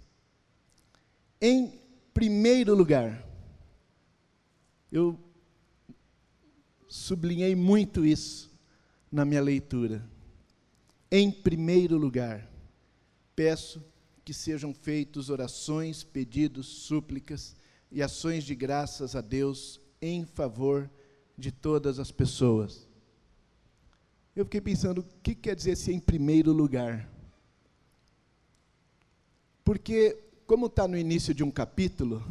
Em 1.44 1.76
primeiro 2.14 2.72
lugar, 2.72 3.26
eu 4.92 5.18
sublinhei 6.86 7.56
muito 7.56 8.06
isso 8.06 8.48
na 9.10 9.24
minha 9.24 9.42
leitura. 9.42 10.08
Em 11.10 11.32
primeiro 11.32 11.98
lugar, 11.98 12.48
peço 13.34 13.84
que 14.24 14.32
sejam 14.32 14.72
feitos 14.72 15.30
orações, 15.30 16.04
pedidos, 16.04 16.68
súplicas 16.68 17.56
e 17.90 18.00
ações 18.00 18.44
de 18.44 18.54
graças 18.54 19.16
a 19.16 19.20
Deus 19.20 19.80
em 20.00 20.24
favor 20.24 20.88
de 21.36 21.50
todas 21.50 21.98
as 21.98 22.12
pessoas. 22.12 22.88
Eu 24.36 24.44
fiquei 24.44 24.60
pensando, 24.60 24.98
o 25.00 25.04
que 25.24 25.34
quer 25.34 25.56
dizer 25.56 25.76
se 25.76 25.92
em 25.92 25.98
primeiro 25.98 26.52
lugar? 26.52 27.10
Porque, 29.64 30.21
como 30.46 30.66
está 30.66 30.86
no 30.86 30.96
início 30.96 31.34
de 31.34 31.42
um 31.42 31.50
capítulo, 31.50 32.22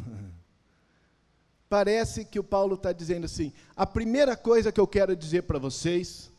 parece 1.68 2.24
que 2.24 2.38
o 2.38 2.44
Paulo 2.44 2.74
está 2.74 2.92
dizendo 2.92 3.24
assim: 3.24 3.52
a 3.74 3.86
primeira 3.86 4.36
coisa 4.36 4.70
que 4.70 4.80
eu 4.80 4.86
quero 4.86 5.16
dizer 5.16 5.42
para 5.44 5.58
vocês 5.58 6.30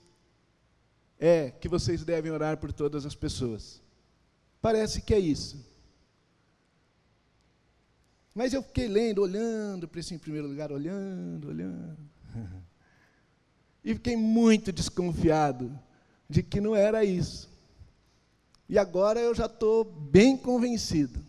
é 1.20 1.52
que 1.52 1.68
vocês 1.68 2.04
devem 2.04 2.32
orar 2.32 2.58
por 2.58 2.72
todas 2.72 3.06
as 3.06 3.16
pessoas. 3.16 3.82
Parece 4.62 5.02
que 5.02 5.14
é 5.14 5.20
isso. 5.20 5.66
Mas 8.36 8.54
eu 8.54 8.64
fiquei 8.64 8.88
lendo, 8.88 9.22
olhando 9.22 9.88
para 9.88 10.00
isso 10.00 10.14
em 10.14 10.18
primeiro 10.18 10.48
lugar, 10.48 10.72
olhando, 10.72 11.50
olhando. 11.50 11.98
E 13.86 13.94
fiquei 13.96 14.16
muito 14.16 14.72
desconfiado 14.72 15.78
de 16.30 16.42
que 16.42 16.62
não 16.62 16.74
era 16.74 17.04
isso. 17.04 17.50
E 18.70 18.80
agora 18.80 19.20
eu 19.20 19.36
já 19.36 19.46
estou 19.46 19.84
bem 19.84 20.38
convencido 20.38 21.22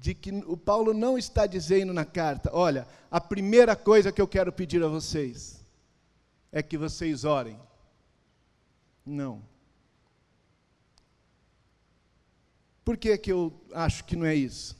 de 0.00 0.14
que 0.14 0.30
o 0.46 0.56
Paulo 0.56 0.94
não 0.94 1.18
está 1.18 1.46
dizendo 1.46 1.92
na 1.92 2.06
carta: 2.06 2.50
olha, 2.54 2.88
a 3.10 3.20
primeira 3.20 3.76
coisa 3.76 4.10
que 4.10 4.20
eu 4.20 4.26
quero 4.26 4.50
pedir 4.50 4.82
a 4.82 4.88
vocês 4.88 5.62
é 6.50 6.62
que 6.62 6.78
vocês 6.78 7.24
orem. 7.24 7.60
Não. 9.04 9.42
Por 12.82 12.96
que, 12.96 13.16
que 13.18 13.30
eu 13.30 13.52
acho 13.74 14.04
que 14.04 14.16
não 14.16 14.24
é 14.24 14.34
isso? 14.34 14.74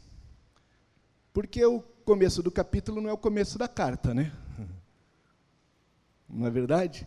Porque 1.35 1.63
o 1.65 1.81
começo 2.05 2.43
do 2.43 2.51
capítulo 2.51 3.03
não 3.03 3.11
é 3.11 3.13
o 3.13 3.19
começo 3.19 3.59
da 3.59 3.69
carta, 3.69 4.15
né? 4.15 4.33
Não 6.27 6.47
é 6.47 6.51
verdade? 6.51 7.07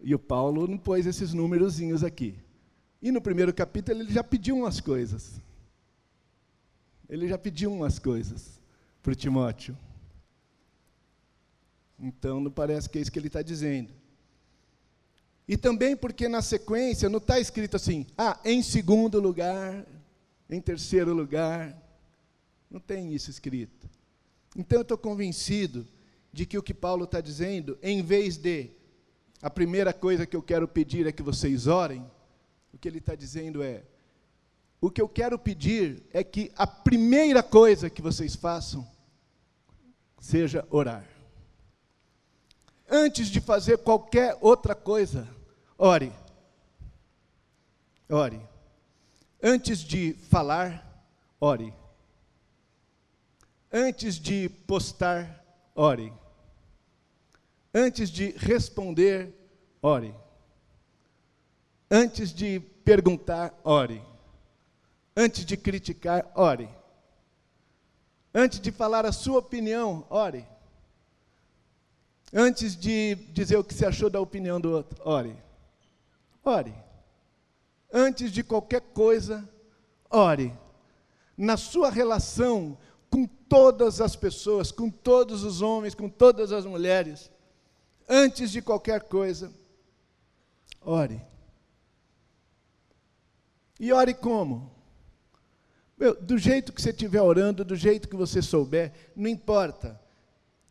E 0.00 0.12
o 0.14 0.18
Paulo 0.18 0.66
não 0.66 0.76
pôs 0.76 1.06
esses 1.06 1.32
númerozinhos 1.32 2.02
aqui. 2.02 2.36
E 3.00 3.12
no 3.12 3.20
primeiro 3.20 3.54
capítulo 3.54 4.00
ele 4.00 4.12
já 4.12 4.24
pediu 4.24 4.56
umas 4.56 4.80
coisas. 4.80 5.40
Ele 7.08 7.26
já 7.28 7.38
pediu 7.38 7.72
umas 7.72 7.98
coisas 7.98 8.60
para 9.02 9.14
Timóteo. 9.14 9.76
Então 11.98 12.40
não 12.40 12.50
parece 12.50 12.88
que 12.88 12.98
é 12.98 13.00
isso 13.00 13.10
que 13.10 13.18
ele 13.18 13.26
está 13.28 13.42
dizendo. 13.42 13.92
E 15.46 15.56
também 15.56 15.96
porque 15.96 16.28
na 16.28 16.42
sequência 16.42 17.08
não 17.08 17.18
está 17.18 17.40
escrito 17.40 17.76
assim, 17.76 18.06
ah, 18.16 18.38
em 18.44 18.62
segundo 18.62 19.18
lugar, 19.18 19.86
em 20.48 20.60
terceiro 20.60 21.14
lugar. 21.14 21.76
Não 22.70 22.78
tem 22.78 23.14
isso 23.14 23.30
escrito. 23.30 23.88
Então 24.54 24.78
eu 24.78 24.82
estou 24.82 24.98
convencido 24.98 25.86
de 26.32 26.44
que 26.44 26.58
o 26.58 26.62
que 26.62 26.74
Paulo 26.74 27.04
está 27.04 27.20
dizendo, 27.20 27.78
em 27.82 28.02
vez 28.02 28.36
de 28.36 28.70
a 29.40 29.48
primeira 29.48 29.92
coisa 29.92 30.26
que 30.26 30.36
eu 30.36 30.42
quero 30.42 30.68
pedir 30.68 31.06
é 31.06 31.12
que 31.12 31.22
vocês 31.22 31.66
orem, 31.66 32.04
o 32.72 32.78
que 32.78 32.86
ele 32.86 32.98
está 32.98 33.14
dizendo 33.14 33.62
é: 33.62 33.84
o 34.80 34.90
que 34.90 35.00
eu 35.00 35.08
quero 35.08 35.38
pedir 35.38 36.02
é 36.12 36.22
que 36.22 36.52
a 36.56 36.66
primeira 36.66 37.42
coisa 37.42 37.90
que 37.90 38.02
vocês 38.02 38.34
façam 38.34 38.86
seja 40.20 40.66
orar. 40.70 41.04
Antes 42.88 43.28
de 43.28 43.40
fazer 43.40 43.78
qualquer 43.78 44.36
outra 44.40 44.74
coisa, 44.74 45.28
Ore. 45.78 46.12
Ore. 48.10 48.40
Antes 49.40 49.78
de 49.78 50.14
falar, 50.14 51.06
ore. 51.40 51.72
Antes 53.72 54.16
de 54.16 54.48
postar, 54.48 55.44
ore. 55.76 56.12
Antes 57.72 58.10
de 58.10 58.30
responder, 58.32 59.32
ore. 59.80 60.12
Antes 61.88 62.34
de 62.34 62.58
perguntar, 62.58 63.56
ore. 63.62 64.02
Antes 65.20 65.44
de 65.44 65.56
criticar, 65.56 66.30
ore. 66.36 66.68
Antes 68.32 68.60
de 68.60 68.70
falar 68.70 69.04
a 69.04 69.10
sua 69.10 69.40
opinião, 69.40 70.06
ore. 70.08 70.46
Antes 72.32 72.76
de 72.76 73.16
dizer 73.32 73.56
o 73.56 73.64
que 73.64 73.74
você 73.74 73.84
achou 73.84 74.08
da 74.08 74.20
opinião 74.20 74.60
do 74.60 74.70
outro, 74.70 75.02
ore. 75.04 75.36
Ore. 76.44 76.72
Antes 77.92 78.30
de 78.30 78.44
qualquer 78.44 78.80
coisa, 78.80 79.48
ore. 80.08 80.56
Na 81.36 81.56
sua 81.56 81.90
relação 81.90 82.78
com 83.10 83.26
todas 83.26 84.00
as 84.00 84.14
pessoas, 84.14 84.70
com 84.70 84.88
todos 84.88 85.42
os 85.42 85.60
homens, 85.60 85.96
com 85.96 86.08
todas 86.08 86.52
as 86.52 86.64
mulheres, 86.64 87.28
antes 88.08 88.52
de 88.52 88.62
qualquer 88.62 89.02
coisa, 89.02 89.52
ore. 90.80 91.20
E 93.80 93.92
ore 93.92 94.14
como? 94.14 94.77
Meu, 95.98 96.14
do 96.20 96.38
jeito 96.38 96.72
que 96.72 96.80
você 96.80 96.90
estiver 96.90 97.20
orando, 97.20 97.64
do 97.64 97.74
jeito 97.74 98.08
que 98.08 98.16
você 98.16 98.40
souber, 98.40 98.92
não 99.16 99.28
importa. 99.28 100.00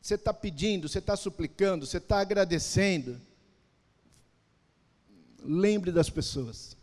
Você 0.02 0.16
está 0.16 0.34
pedindo, 0.34 0.88
você 0.88 1.00
está 1.00 1.18
suplicando, 1.18 1.86
você 1.86 1.98
está 1.98 2.20
agradecendo 2.20 3.20
lembre 5.48 5.92
das 5.92 6.10
pessoas. 6.10 6.76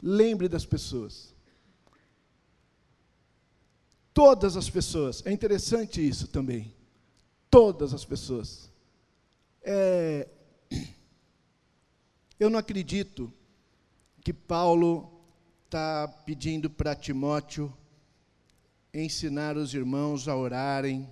Lembre 0.00 0.48
das 0.48 0.64
pessoas. 0.64 1.34
Todas 4.14 4.56
as 4.56 4.70
pessoas. 4.70 5.24
É 5.26 5.32
interessante 5.32 6.06
isso 6.06 6.28
também. 6.28 6.72
Todas 7.50 7.92
as 7.92 8.04
pessoas. 8.04 8.70
É, 9.62 10.28
eu 12.38 12.48
não 12.48 12.58
acredito 12.58 13.32
que 14.22 14.32
Paulo 14.32 15.19
está 15.70 16.08
pedindo 16.26 16.68
para 16.68 16.96
Timóteo 16.96 17.72
ensinar 18.92 19.56
os 19.56 19.72
irmãos 19.72 20.26
a 20.26 20.34
orarem 20.34 21.08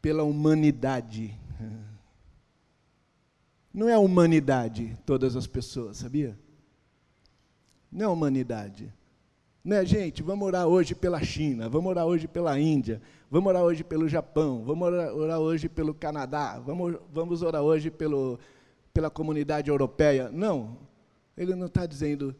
pela 0.00 0.22
humanidade. 0.22 1.36
Não 3.74 3.88
é 3.88 3.94
a 3.94 3.98
humanidade 3.98 4.96
todas 5.04 5.34
as 5.34 5.48
pessoas, 5.48 5.96
sabia? 5.96 6.38
Não 7.90 8.04
é 8.04 8.06
a 8.06 8.12
humanidade. 8.12 8.94
Né, 9.64 9.84
gente, 9.84 10.22
vamos 10.22 10.46
orar 10.46 10.68
hoje 10.68 10.94
pela 10.94 11.20
China, 11.20 11.68
vamos 11.68 11.90
orar 11.90 12.06
hoje 12.06 12.28
pela 12.28 12.60
Índia, 12.60 13.02
vamos 13.28 13.48
orar 13.48 13.64
hoje 13.64 13.82
pelo 13.82 14.08
Japão, 14.08 14.62
vamos 14.64 14.86
orar, 14.86 15.12
orar 15.12 15.40
hoje 15.40 15.68
pelo 15.68 15.92
Canadá, 15.92 16.60
vamos, 16.60 17.00
vamos 17.12 17.42
orar 17.42 17.62
hoje 17.62 17.90
pelo, 17.90 18.38
pela 18.94 19.10
comunidade 19.10 19.70
europeia. 19.70 20.30
Não, 20.30 20.78
ele 21.36 21.56
não 21.56 21.66
está 21.66 21.84
dizendo 21.84 22.32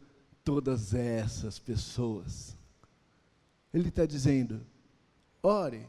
todas 0.47 0.93
essas 0.93 1.59
pessoas. 1.59 2.55
Ele 3.73 3.89
está 3.89 4.05
dizendo, 4.05 4.65
ore 5.43 5.85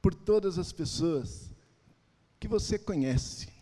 por 0.00 0.14
todas 0.14 0.58
as 0.58 0.72
pessoas 0.72 1.50
que 2.40 2.48
você 2.48 2.78
conhece 2.78 3.60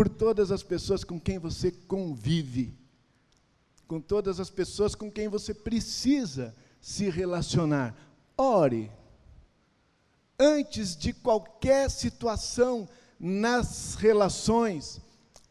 por 0.00 0.08
todas 0.08 0.50
as 0.50 0.62
pessoas 0.62 1.04
com 1.04 1.20
quem 1.20 1.38
você 1.38 1.70
convive, 1.70 2.74
com 3.86 4.00
todas 4.00 4.40
as 4.40 4.48
pessoas 4.48 4.94
com 4.94 5.10
quem 5.10 5.28
você 5.28 5.52
precisa 5.52 6.56
se 6.80 7.10
relacionar. 7.10 7.94
Ore. 8.34 8.90
Antes 10.38 10.96
de 10.96 11.12
qualquer 11.12 11.90
situação 11.90 12.88
nas 13.18 13.94
relações, 13.94 15.02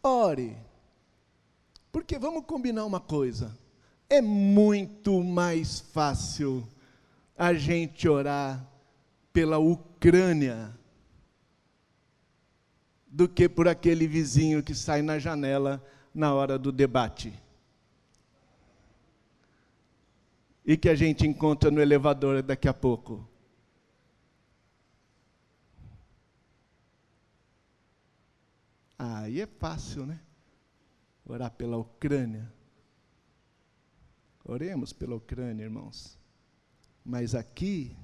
ore. 0.02 0.58
Porque 1.92 2.18
vamos 2.18 2.44
combinar 2.44 2.86
uma 2.86 3.00
coisa: 3.00 3.56
é 4.10 4.22
muito 4.22 5.24
mais 5.24 5.80
fácil 5.80 6.67
a 7.38 7.54
gente 7.54 8.10
orar 8.10 8.67
pela 9.32 9.60
Ucrânia 9.60 10.76
do 13.08 13.30
que 13.30 13.48
por 13.48 13.67
aquele 13.67 14.08
vizinho 14.08 14.63
que 14.63 14.74
sai 14.74 15.02
na 15.02 15.19
janela 15.19 15.84
na 16.13 16.34
hora 16.34 16.58
do 16.58 16.72
debate. 16.72 17.34
E 20.65 20.76
que 20.76 20.89
a 20.89 20.95
gente 20.95 21.26
encontra 21.26 21.72
no 21.72 21.82
elevador 21.82 22.41
daqui 22.41 22.67
a 22.67 22.74
pouco. 22.74 23.28
Aí 28.98 29.39
é 29.39 29.48
fácil, 29.48 30.06
né? 30.06 30.19
Orar 31.26 31.52
pela 31.52 31.78
Ucrânia. 31.78 32.59
Oremos 34.50 34.92
pela 34.92 35.16
Ucrânia, 35.16 35.64
irmãos. 35.64 36.18
Mas 37.06 37.36
aqui 37.36 37.96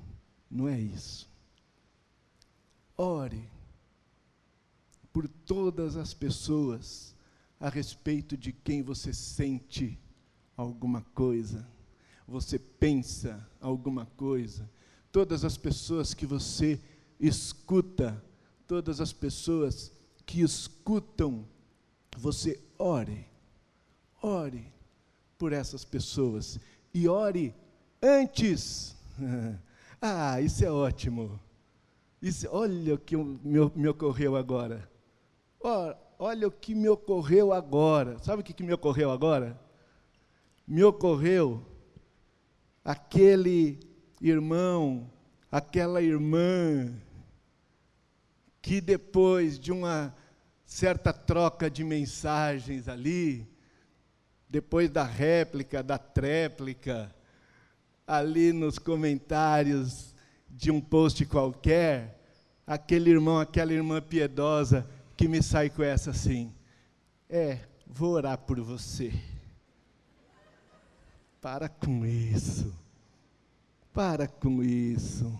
não 0.49 0.67
é 0.67 0.79
isso. 0.79 1.27
Ore 2.95 3.49
por 5.11 5.27
todas 5.27 5.97
as 5.97 6.13
pessoas 6.13 7.15
a 7.59 7.67
respeito 7.67 8.37
de 8.37 8.51
quem 8.51 8.83
você 8.83 9.11
sente 9.11 9.97
alguma 10.55 11.01
coisa, 11.15 11.67
você 12.27 12.59
pensa 12.59 13.49
alguma 13.59 14.05
coisa, 14.05 14.69
todas 15.11 15.43
as 15.43 15.57
pessoas 15.57 16.13
que 16.13 16.27
você 16.27 16.79
escuta, 17.19 18.23
todas 18.67 19.01
as 19.01 19.11
pessoas 19.11 19.91
que 20.27 20.41
escutam, 20.41 21.47
você 22.15 22.61
ore, 22.77 23.25
ore 24.21 24.74
por 25.37 25.53
essas 25.53 25.83
pessoas 25.83 26.59
e 26.93 27.07
ore 27.07 27.53
antes. 28.01 28.95
ah, 30.01 30.39
isso 30.41 30.63
é 30.63 30.71
ótimo. 30.71 31.39
Isso, 32.21 32.47
olha 32.51 32.95
o 32.95 32.97
que 32.97 33.15
me, 33.15 33.71
me 33.75 33.87
ocorreu 33.87 34.35
agora 34.35 34.89
olha 36.19 36.47
o 36.47 36.51
que 36.51 36.75
me 36.75 36.87
ocorreu 36.87 37.51
agora. 37.51 38.19
Sabe 38.19 38.41
o 38.41 38.43
que, 38.43 38.53
que 38.53 38.63
me 38.63 38.73
ocorreu 38.73 39.11
agora? 39.11 39.59
Me 40.67 40.83
ocorreu 40.83 41.65
aquele 42.83 43.79
irmão, 44.21 45.09
aquela 45.51 46.01
irmã, 46.01 46.93
que 48.61 48.81
depois 48.81 49.59
de 49.59 49.71
uma 49.71 50.15
certa 50.65 51.13
troca 51.13 51.69
de 51.69 51.83
mensagens 51.83 52.87
ali, 52.87 53.47
depois 54.49 54.89
da 54.89 55.03
réplica, 55.03 55.81
da 55.81 55.97
tréplica, 55.97 57.13
ali 58.07 58.53
nos 58.53 58.77
comentários 58.77 60.13
de 60.49 60.71
um 60.71 60.79
post 60.79 61.25
qualquer, 61.25 62.19
aquele 62.65 63.09
irmão, 63.09 63.39
aquela 63.39 63.73
irmã 63.73 64.01
piedosa 64.01 64.87
que 65.17 65.27
me 65.27 65.41
sai 65.41 65.69
com 65.69 65.83
essa 65.83 66.11
assim: 66.11 66.53
é, 67.29 67.59
vou 67.85 68.13
orar 68.13 68.37
por 68.37 68.59
você. 68.61 69.13
Para 71.41 71.69
com 71.69 72.05
isso. 72.05 72.73
Para 73.93 74.27
com 74.27 74.63
isso. 74.63 75.39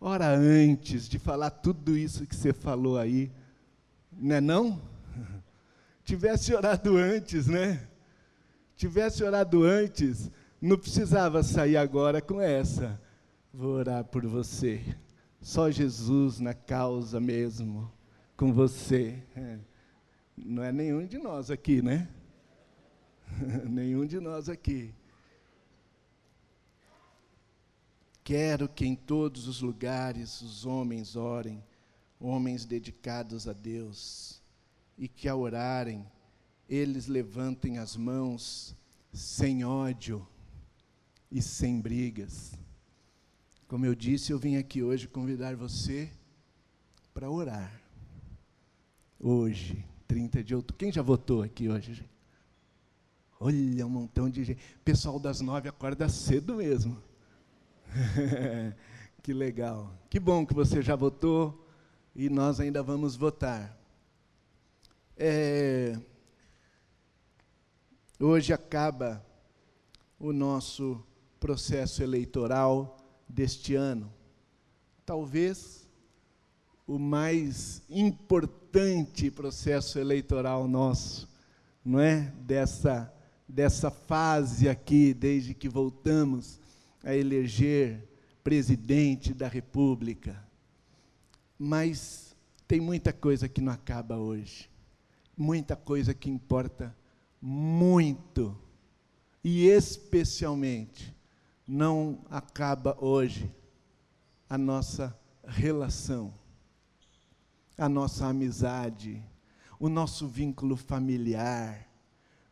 Ora 0.00 0.28
antes 0.28 1.08
de 1.08 1.18
falar 1.18 1.50
tudo 1.50 1.96
isso 1.96 2.26
que 2.26 2.36
você 2.36 2.52
falou 2.52 2.98
aí. 2.98 3.30
Não 4.12 4.36
é 4.36 4.40
não? 4.42 4.80
Tivesse 6.04 6.54
orado 6.54 6.96
antes, 6.96 7.46
né? 7.46 7.88
Tivesse 8.76 9.24
orado 9.24 9.62
antes, 9.62 10.30
não 10.60 10.76
precisava 10.76 11.42
sair 11.42 11.76
agora 11.76 12.20
com 12.20 12.40
essa. 12.40 13.00
Vou 13.52 13.70
orar 13.72 14.04
por 14.04 14.26
você. 14.26 14.82
Só 15.40 15.70
Jesus 15.70 16.40
na 16.40 16.52
causa 16.52 17.18
mesmo 17.18 17.90
com 18.36 18.52
você. 18.52 19.22
É. 19.34 19.58
Não 20.36 20.62
é 20.62 20.70
nenhum 20.70 21.06
de 21.06 21.16
nós 21.16 21.50
aqui, 21.50 21.80
né? 21.80 22.08
nenhum 23.64 24.04
de 24.04 24.20
nós 24.20 24.48
aqui. 24.48 24.94
Quero 28.22 28.68
que 28.68 28.84
em 28.84 28.94
todos 28.94 29.46
os 29.46 29.62
lugares 29.62 30.42
os 30.42 30.66
homens 30.66 31.16
orem, 31.16 31.62
homens 32.20 32.64
dedicados 32.64 33.46
a 33.46 33.52
Deus, 33.52 34.42
e 34.98 35.06
que 35.06 35.28
ao 35.28 35.40
orarem, 35.40 36.04
eles 36.68 37.06
levantem 37.06 37.78
as 37.78 37.96
mãos 37.96 38.74
sem 39.12 39.64
ódio 39.64 40.26
e 41.30 41.40
sem 41.40 41.80
brigas. 41.80 42.52
Como 43.68 43.84
eu 43.84 43.94
disse, 43.94 44.32
eu 44.32 44.38
vim 44.38 44.56
aqui 44.56 44.82
hoje 44.82 45.08
convidar 45.08 45.56
você 45.56 46.10
para 47.12 47.30
orar 47.30 47.80
hoje, 49.18 49.84
30 50.06 50.44
de 50.44 50.54
outubro. 50.54 50.76
Quem 50.76 50.92
já 50.92 51.02
votou 51.02 51.42
aqui 51.42 51.68
hoje? 51.68 52.08
Olha, 53.38 53.86
um 53.86 53.90
montão 53.90 54.30
de 54.30 54.44
gente. 54.44 54.60
Pessoal 54.84 55.18
das 55.18 55.40
nove 55.40 55.68
acorda 55.68 56.08
cedo 56.08 56.56
mesmo. 56.56 57.02
que 59.22 59.32
legal. 59.32 59.92
Que 60.08 60.18
bom 60.18 60.46
que 60.46 60.54
você 60.54 60.80
já 60.80 60.96
votou 60.96 61.66
e 62.14 62.30
nós 62.30 62.60
ainda 62.60 62.82
vamos 62.82 63.16
votar. 63.16 63.76
É, 65.16 65.98
hoje 68.18 68.52
acaba 68.52 69.24
o 70.18 70.32
nosso 70.32 71.04
processo 71.38 72.02
eleitoral 72.02 72.96
deste 73.28 73.74
ano. 73.74 74.12
Talvez 75.04 75.88
o 76.86 76.98
mais 76.98 77.82
importante 77.90 79.30
processo 79.30 79.98
eleitoral 79.98 80.66
nosso, 80.66 81.28
não 81.84 82.00
é? 82.00 82.32
Dessa, 82.40 83.12
dessa 83.48 83.90
fase 83.90 84.68
aqui, 84.68 85.12
desde 85.12 85.52
que 85.52 85.68
voltamos 85.68 86.60
a 87.04 87.14
eleger 87.14 88.08
presidente 88.42 89.34
da 89.34 89.48
República. 89.48 90.42
Mas 91.58 92.34
tem 92.66 92.80
muita 92.80 93.12
coisa 93.12 93.48
que 93.48 93.60
não 93.60 93.72
acaba 93.72 94.16
hoje, 94.16 94.70
muita 95.36 95.76
coisa 95.76 96.14
que 96.14 96.30
importa 96.30 96.94
muito, 97.48 98.58
e 99.42 99.66
especialmente 99.66 101.14
não 101.66 102.24
acaba 102.30 102.96
hoje 103.00 103.50
a 104.48 104.58
nossa 104.58 105.16
relação 105.44 106.32
a 107.78 107.88
nossa 107.88 108.26
amizade, 108.26 109.22
o 109.78 109.88
nosso 109.88 110.26
vínculo 110.26 110.76
familiar. 110.76 111.86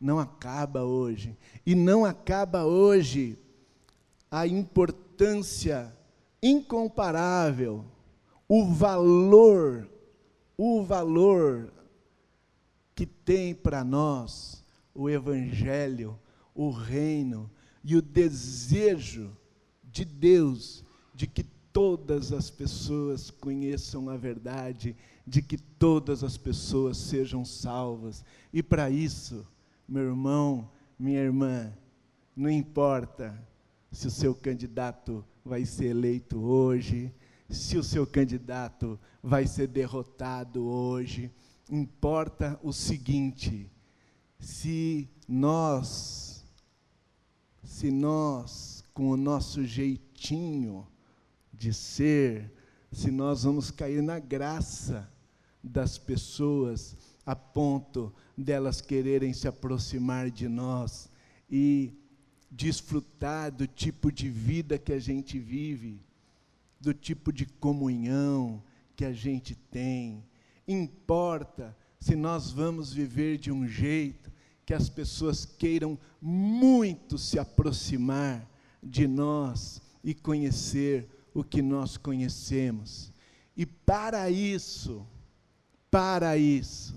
Não 0.01 0.19
acaba 0.19 0.83
hoje. 0.83 1.37
E 1.65 1.75
não 1.75 2.05
acaba 2.05 2.65
hoje 2.65 3.39
a 4.31 4.47
importância 4.47 5.97
incomparável, 6.43 7.85
o 8.47 8.67
valor, 8.67 9.89
o 10.59 10.85
valor 10.85 11.73
que 12.95 13.07
tem 13.07 13.55
para 13.55 13.83
nós 13.83 14.64
o 14.95 15.11
Evangelho, 15.11 16.19
o 16.55 16.71
reino 16.71 17.51
e 17.83 17.97
o 17.97 18.03
desejo 18.03 19.37
de 19.83 20.05
Deus 20.05 20.85
de 21.15 21.27
que 21.27 21.45
todas 21.73 22.33
as 22.33 22.51
pessoas 22.51 23.31
conheçam 23.31 24.09
a 24.09 24.17
verdade 24.17 24.97
de 25.27 25.43
que 25.43 25.59
todas 25.59 26.23
as 26.23 26.37
pessoas 26.37 26.97
sejam 26.97 27.45
salvas. 27.45 28.25
E 28.53 28.63
para 28.63 28.91
isso, 28.91 29.47
meu 29.89 30.05
irmão, 30.05 30.71
minha 30.99 31.21
irmã, 31.21 31.73
não 32.37 32.51
importa 32.51 33.37
se 33.91 34.07
o 34.07 34.11
seu 34.11 34.35
candidato 34.35 35.25
vai 35.45 35.65
ser 35.65 35.87
eleito 35.87 36.39
hoje, 36.41 37.13
se 37.49 37.77
o 37.77 37.83
seu 37.83 38.07
candidato 38.07 38.99
vai 39.23 39.47
ser 39.47 39.67
derrotado 39.67 40.65
hoje, 40.65 41.31
importa 41.71 42.59
o 42.63 42.73
seguinte: 42.73 43.71
se 44.39 45.09
nós, 45.27 46.45
se 47.63 47.91
nós, 47.91 48.85
com 48.93 49.11
o 49.11 49.17
nosso 49.17 49.65
jeitinho 49.65 50.87
de 51.53 51.73
ser, 51.73 52.53
se 52.93 53.11
nós 53.11 53.45
vamos 53.45 53.71
cair 53.71 54.03
na 54.03 54.19
graça 54.19 55.11
das 55.63 55.97
pessoas 55.99 56.97
a 57.25 57.35
ponto 57.35 58.13
delas 58.37 58.81
quererem 58.81 59.33
se 59.33 59.49
aproximar 59.49 60.31
de 60.31 60.49
nós 60.49 61.11
e 61.51 61.93
desfrutar 62.51 63.51
do 63.51 63.67
tipo 63.67 64.13
de 64.13 64.29
vida 64.29 64.79
que 64.79 64.93
a 64.93 64.99
gente 64.99 65.39
vive, 65.39 66.01
do 66.81 66.93
tipo 66.93 67.33
de 67.33 67.47
comunhão 67.47 68.63
que 68.95 69.05
a 69.05 69.13
gente 69.13 69.55
tem. 69.55 70.25
Importa 70.69 71.77
se 72.05 72.15
nós 72.15 72.51
vamos 72.51 72.93
viver 72.93 73.39
de 73.39 73.51
um 73.51 73.67
jeito 73.67 74.31
que 74.67 74.75
as 74.75 74.91
pessoas 74.91 75.47
queiram 75.47 75.99
muito 76.21 77.17
se 77.17 77.39
aproximar 77.39 78.47
de 78.83 79.09
nós 79.09 79.81
e 80.03 80.13
conhecer 80.13 81.09
o 81.33 81.43
que 81.43 81.63
nós 81.63 81.97
conhecemos. 81.97 83.11
E 83.57 83.65
para 83.65 84.29
isso, 84.29 85.07
para 85.91 86.37
isso, 86.37 86.95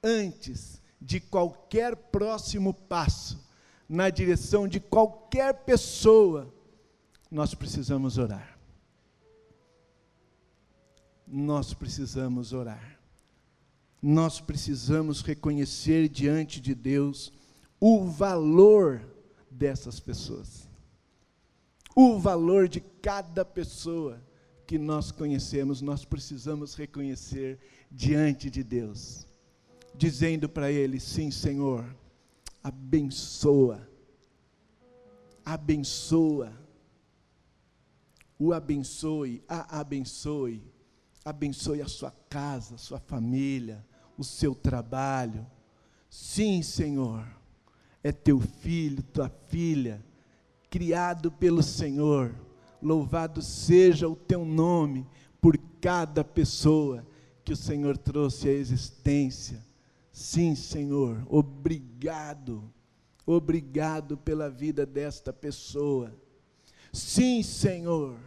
antes 0.00 0.80
de 1.02 1.18
qualquer 1.18 1.96
próximo 1.96 2.72
passo, 2.72 3.44
na 3.88 4.08
direção 4.08 4.68
de 4.68 4.78
qualquer 4.78 5.64
pessoa, 5.64 6.54
nós 7.28 7.56
precisamos 7.56 8.18
orar. 8.18 8.56
Nós 11.26 11.74
precisamos 11.74 12.52
orar. 12.52 12.97
Nós 14.00 14.40
precisamos 14.40 15.22
reconhecer 15.22 16.08
diante 16.08 16.60
de 16.60 16.74
Deus 16.74 17.32
o 17.80 18.04
valor 18.04 19.02
dessas 19.50 19.98
pessoas. 19.98 20.68
O 21.94 22.18
valor 22.18 22.68
de 22.68 22.80
cada 22.80 23.44
pessoa 23.44 24.22
que 24.66 24.78
nós 24.78 25.10
conhecemos, 25.10 25.80
nós 25.80 26.04
precisamos 26.04 26.74
reconhecer 26.74 27.58
diante 27.90 28.50
de 28.50 28.62
Deus, 28.62 29.26
dizendo 29.96 30.48
para 30.48 30.70
Ele: 30.70 31.00
sim, 31.00 31.30
Senhor 31.30 31.84
abençoa, 32.62 33.88
abençoa, 35.44 36.52
o 38.38 38.52
abençoe, 38.52 39.42
a 39.48 39.80
abençoe, 39.80 40.62
abençoe 41.24 41.80
a 41.80 41.88
sua 41.88 42.10
casa, 42.28 42.74
a 42.74 42.78
sua 42.78 43.00
família, 43.00 43.84
o 44.18 44.24
seu 44.24 44.54
trabalho. 44.54 45.46
Sim, 46.10 46.60
Senhor, 46.62 47.26
é 48.04 48.12
teu 48.12 48.40
filho, 48.40 49.02
tua 49.02 49.30
filha, 49.46 50.04
criado 50.68 51.30
pelo 51.30 51.62
Senhor. 51.62 52.34
Louvado 52.82 53.40
seja 53.40 54.08
o 54.08 54.16
teu 54.16 54.44
nome 54.44 55.06
por 55.40 55.56
cada 55.80 56.22
pessoa 56.22 57.06
que 57.44 57.52
o 57.52 57.56
Senhor 57.56 57.96
trouxe 57.96 58.48
à 58.48 58.52
existência 58.52 59.66
Sim, 60.18 60.56
Senhor, 60.56 61.24
obrigado, 61.30 62.68
obrigado 63.24 64.16
pela 64.16 64.50
vida 64.50 64.84
desta 64.84 65.32
pessoa. 65.32 66.12
Sim, 66.92 67.40
Senhor, 67.40 68.18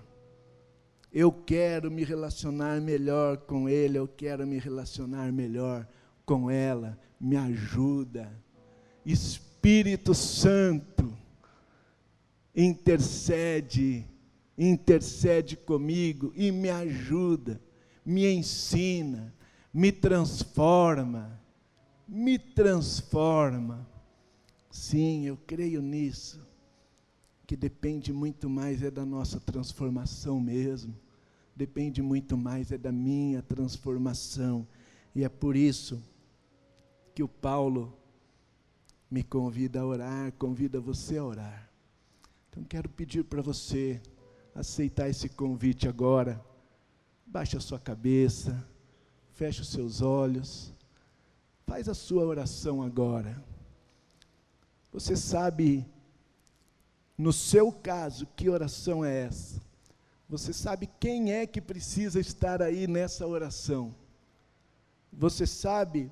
eu 1.12 1.32
quero 1.32 1.91
me 1.91 2.04
relacionar 2.04 2.80
melhor 2.82 3.38
com 3.38 3.67
ele, 3.67 3.97
eu 3.97 4.08
quero 4.08 4.45
me 4.47 4.60
relacionar 4.60 5.32
melhor 5.32 5.88
com 6.26 6.50
ela. 6.50 6.97
Me 7.19 7.36
ajuda. 7.36 8.32
Espírito 9.06 10.13
Santo, 10.13 11.15
intercede, 12.56 14.06
intercede 14.58 15.58
comigo 15.58 16.32
e 16.36 16.52
me 16.52 16.69
ajuda, 16.69 17.62
me 18.06 18.26
ensina, 18.32 19.34
me 19.74 19.91
transforma 19.91 21.41
me 22.12 22.38
transforma. 22.38 23.88
Sim, 24.69 25.26
eu 25.26 25.38
creio 25.47 25.82
nisso. 25.82 26.45
Que 27.51 27.57
depende 27.57 28.13
muito 28.13 28.49
mais 28.49 28.81
é 28.81 28.89
da 28.89 29.05
nossa 29.05 29.37
transformação 29.37 30.39
mesmo. 30.39 30.95
Depende 31.53 32.01
muito 32.01 32.37
mais 32.37 32.71
é 32.71 32.77
da 32.77 32.93
minha 32.93 33.41
transformação. 33.41 34.65
E 35.13 35.25
é 35.25 35.27
por 35.27 35.57
isso 35.57 36.01
que 37.13 37.21
o 37.21 37.27
Paulo 37.27 37.93
me 39.09 39.21
convida 39.21 39.81
a 39.81 39.85
orar, 39.85 40.31
convida 40.39 40.79
você 40.79 41.17
a 41.17 41.25
orar. 41.25 41.69
Então 42.49 42.63
quero 42.63 42.87
pedir 42.87 43.25
para 43.25 43.41
você 43.41 44.01
aceitar 44.55 45.09
esse 45.09 45.27
convite 45.27 45.89
agora. 45.89 46.41
Baixe 47.27 47.57
a 47.57 47.59
sua 47.59 47.81
cabeça, 47.81 48.65
feche 49.33 49.59
os 49.59 49.67
seus 49.67 50.01
olhos. 50.01 50.73
Faz 51.67 51.89
a 51.89 51.93
sua 51.93 52.23
oração 52.23 52.81
agora. 52.81 53.43
Você 54.93 55.17
sabe, 55.17 55.85
no 57.21 57.31
seu 57.31 57.71
caso, 57.71 58.25
que 58.36 58.49
oração 58.49 59.05
é 59.05 59.25
essa? 59.25 59.62
Você 60.27 60.51
sabe 60.51 60.89
quem 60.99 61.31
é 61.31 61.45
que 61.45 61.62
precisa 61.62 62.19
estar 62.19 62.63
aí 62.63 62.88
nessa 62.88 63.27
oração? 63.27 63.93
Você 65.13 65.45
sabe, 65.45 66.12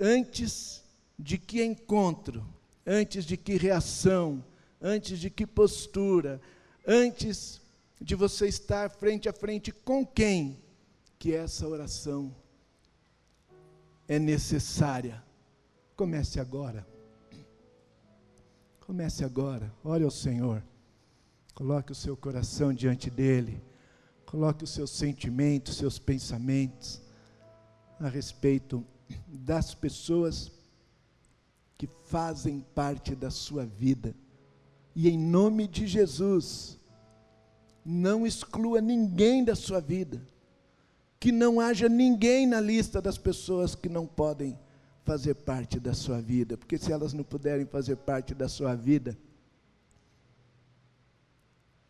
antes 0.00 0.82
de 1.18 1.36
que 1.36 1.62
encontro, 1.62 2.46
antes 2.86 3.26
de 3.26 3.36
que 3.36 3.58
reação, 3.58 4.42
antes 4.80 5.18
de 5.18 5.28
que 5.28 5.46
postura, 5.46 6.40
antes 6.86 7.60
de 8.00 8.14
você 8.14 8.48
estar 8.48 8.88
frente 8.88 9.28
a 9.28 9.34
frente 9.34 9.70
com 9.70 10.06
quem 10.06 10.58
que 11.18 11.34
essa 11.34 11.68
oração 11.68 12.34
é 14.08 14.18
necessária. 14.18 15.22
Comece 15.94 16.40
agora. 16.40 16.88
Comece 18.90 19.24
agora. 19.24 19.72
Ore 19.84 20.02
ao 20.02 20.10
Senhor. 20.10 20.64
Coloque 21.54 21.92
o 21.92 21.94
seu 21.94 22.16
coração 22.16 22.72
diante 22.74 23.08
dele. 23.08 23.62
Coloque 24.26 24.64
os 24.64 24.70
seus 24.70 24.90
sentimentos, 24.90 25.76
seus 25.76 25.96
pensamentos 25.96 27.00
a 28.00 28.08
respeito 28.08 28.84
das 29.28 29.72
pessoas 29.76 30.50
que 31.78 31.88
fazem 32.06 32.66
parte 32.74 33.14
da 33.14 33.30
sua 33.30 33.64
vida. 33.64 34.12
E 34.92 35.08
em 35.08 35.16
nome 35.16 35.68
de 35.68 35.86
Jesus, 35.86 36.76
não 37.84 38.26
exclua 38.26 38.80
ninguém 38.80 39.44
da 39.44 39.54
sua 39.54 39.80
vida 39.80 40.20
que 41.20 41.30
não 41.30 41.60
haja 41.60 41.88
ninguém 41.88 42.44
na 42.44 42.60
lista 42.60 43.00
das 43.00 43.16
pessoas 43.16 43.76
que 43.76 43.88
não 43.88 44.04
podem 44.04 44.58
fazer 45.10 45.34
parte 45.34 45.80
da 45.80 45.92
sua 45.92 46.20
vida, 46.20 46.56
porque 46.56 46.78
se 46.78 46.92
elas 46.92 47.12
não 47.12 47.24
puderem 47.24 47.66
fazer 47.66 47.96
parte 47.96 48.32
da 48.32 48.48
sua 48.48 48.76
vida, 48.76 49.18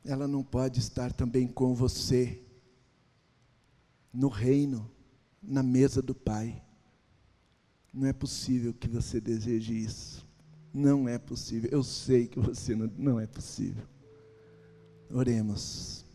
ela 0.02 0.26
não 0.26 0.42
pode 0.42 0.78
estar 0.80 1.12
também 1.12 1.46
com 1.46 1.74
você 1.74 2.42
no 4.10 4.28
reino, 4.28 4.90
na 5.42 5.62
mesa 5.62 6.00
do 6.00 6.14
Pai. 6.14 6.64
Não 7.92 8.06
é 8.06 8.12
possível 8.14 8.72
que 8.72 8.88
você 8.88 9.20
deseje 9.20 9.74
isso. 9.74 10.26
Não 10.72 11.06
é 11.06 11.18
possível. 11.18 11.68
Eu 11.70 11.84
sei 11.84 12.26
que 12.26 12.40
você 12.40 12.74
não, 12.74 12.90
não 12.96 13.20
é 13.20 13.26
possível. 13.26 13.84
Oremos. 15.12 16.06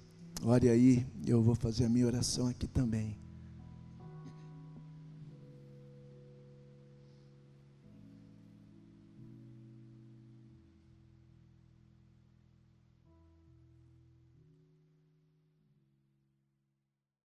Ore 0.41 0.69
aí, 0.69 1.05
eu 1.27 1.39
vou 1.43 1.53
fazer 1.53 1.85
a 1.85 1.89
minha 1.89 2.07
oração 2.07 2.47
aqui 2.47 2.67
também. 2.67 3.15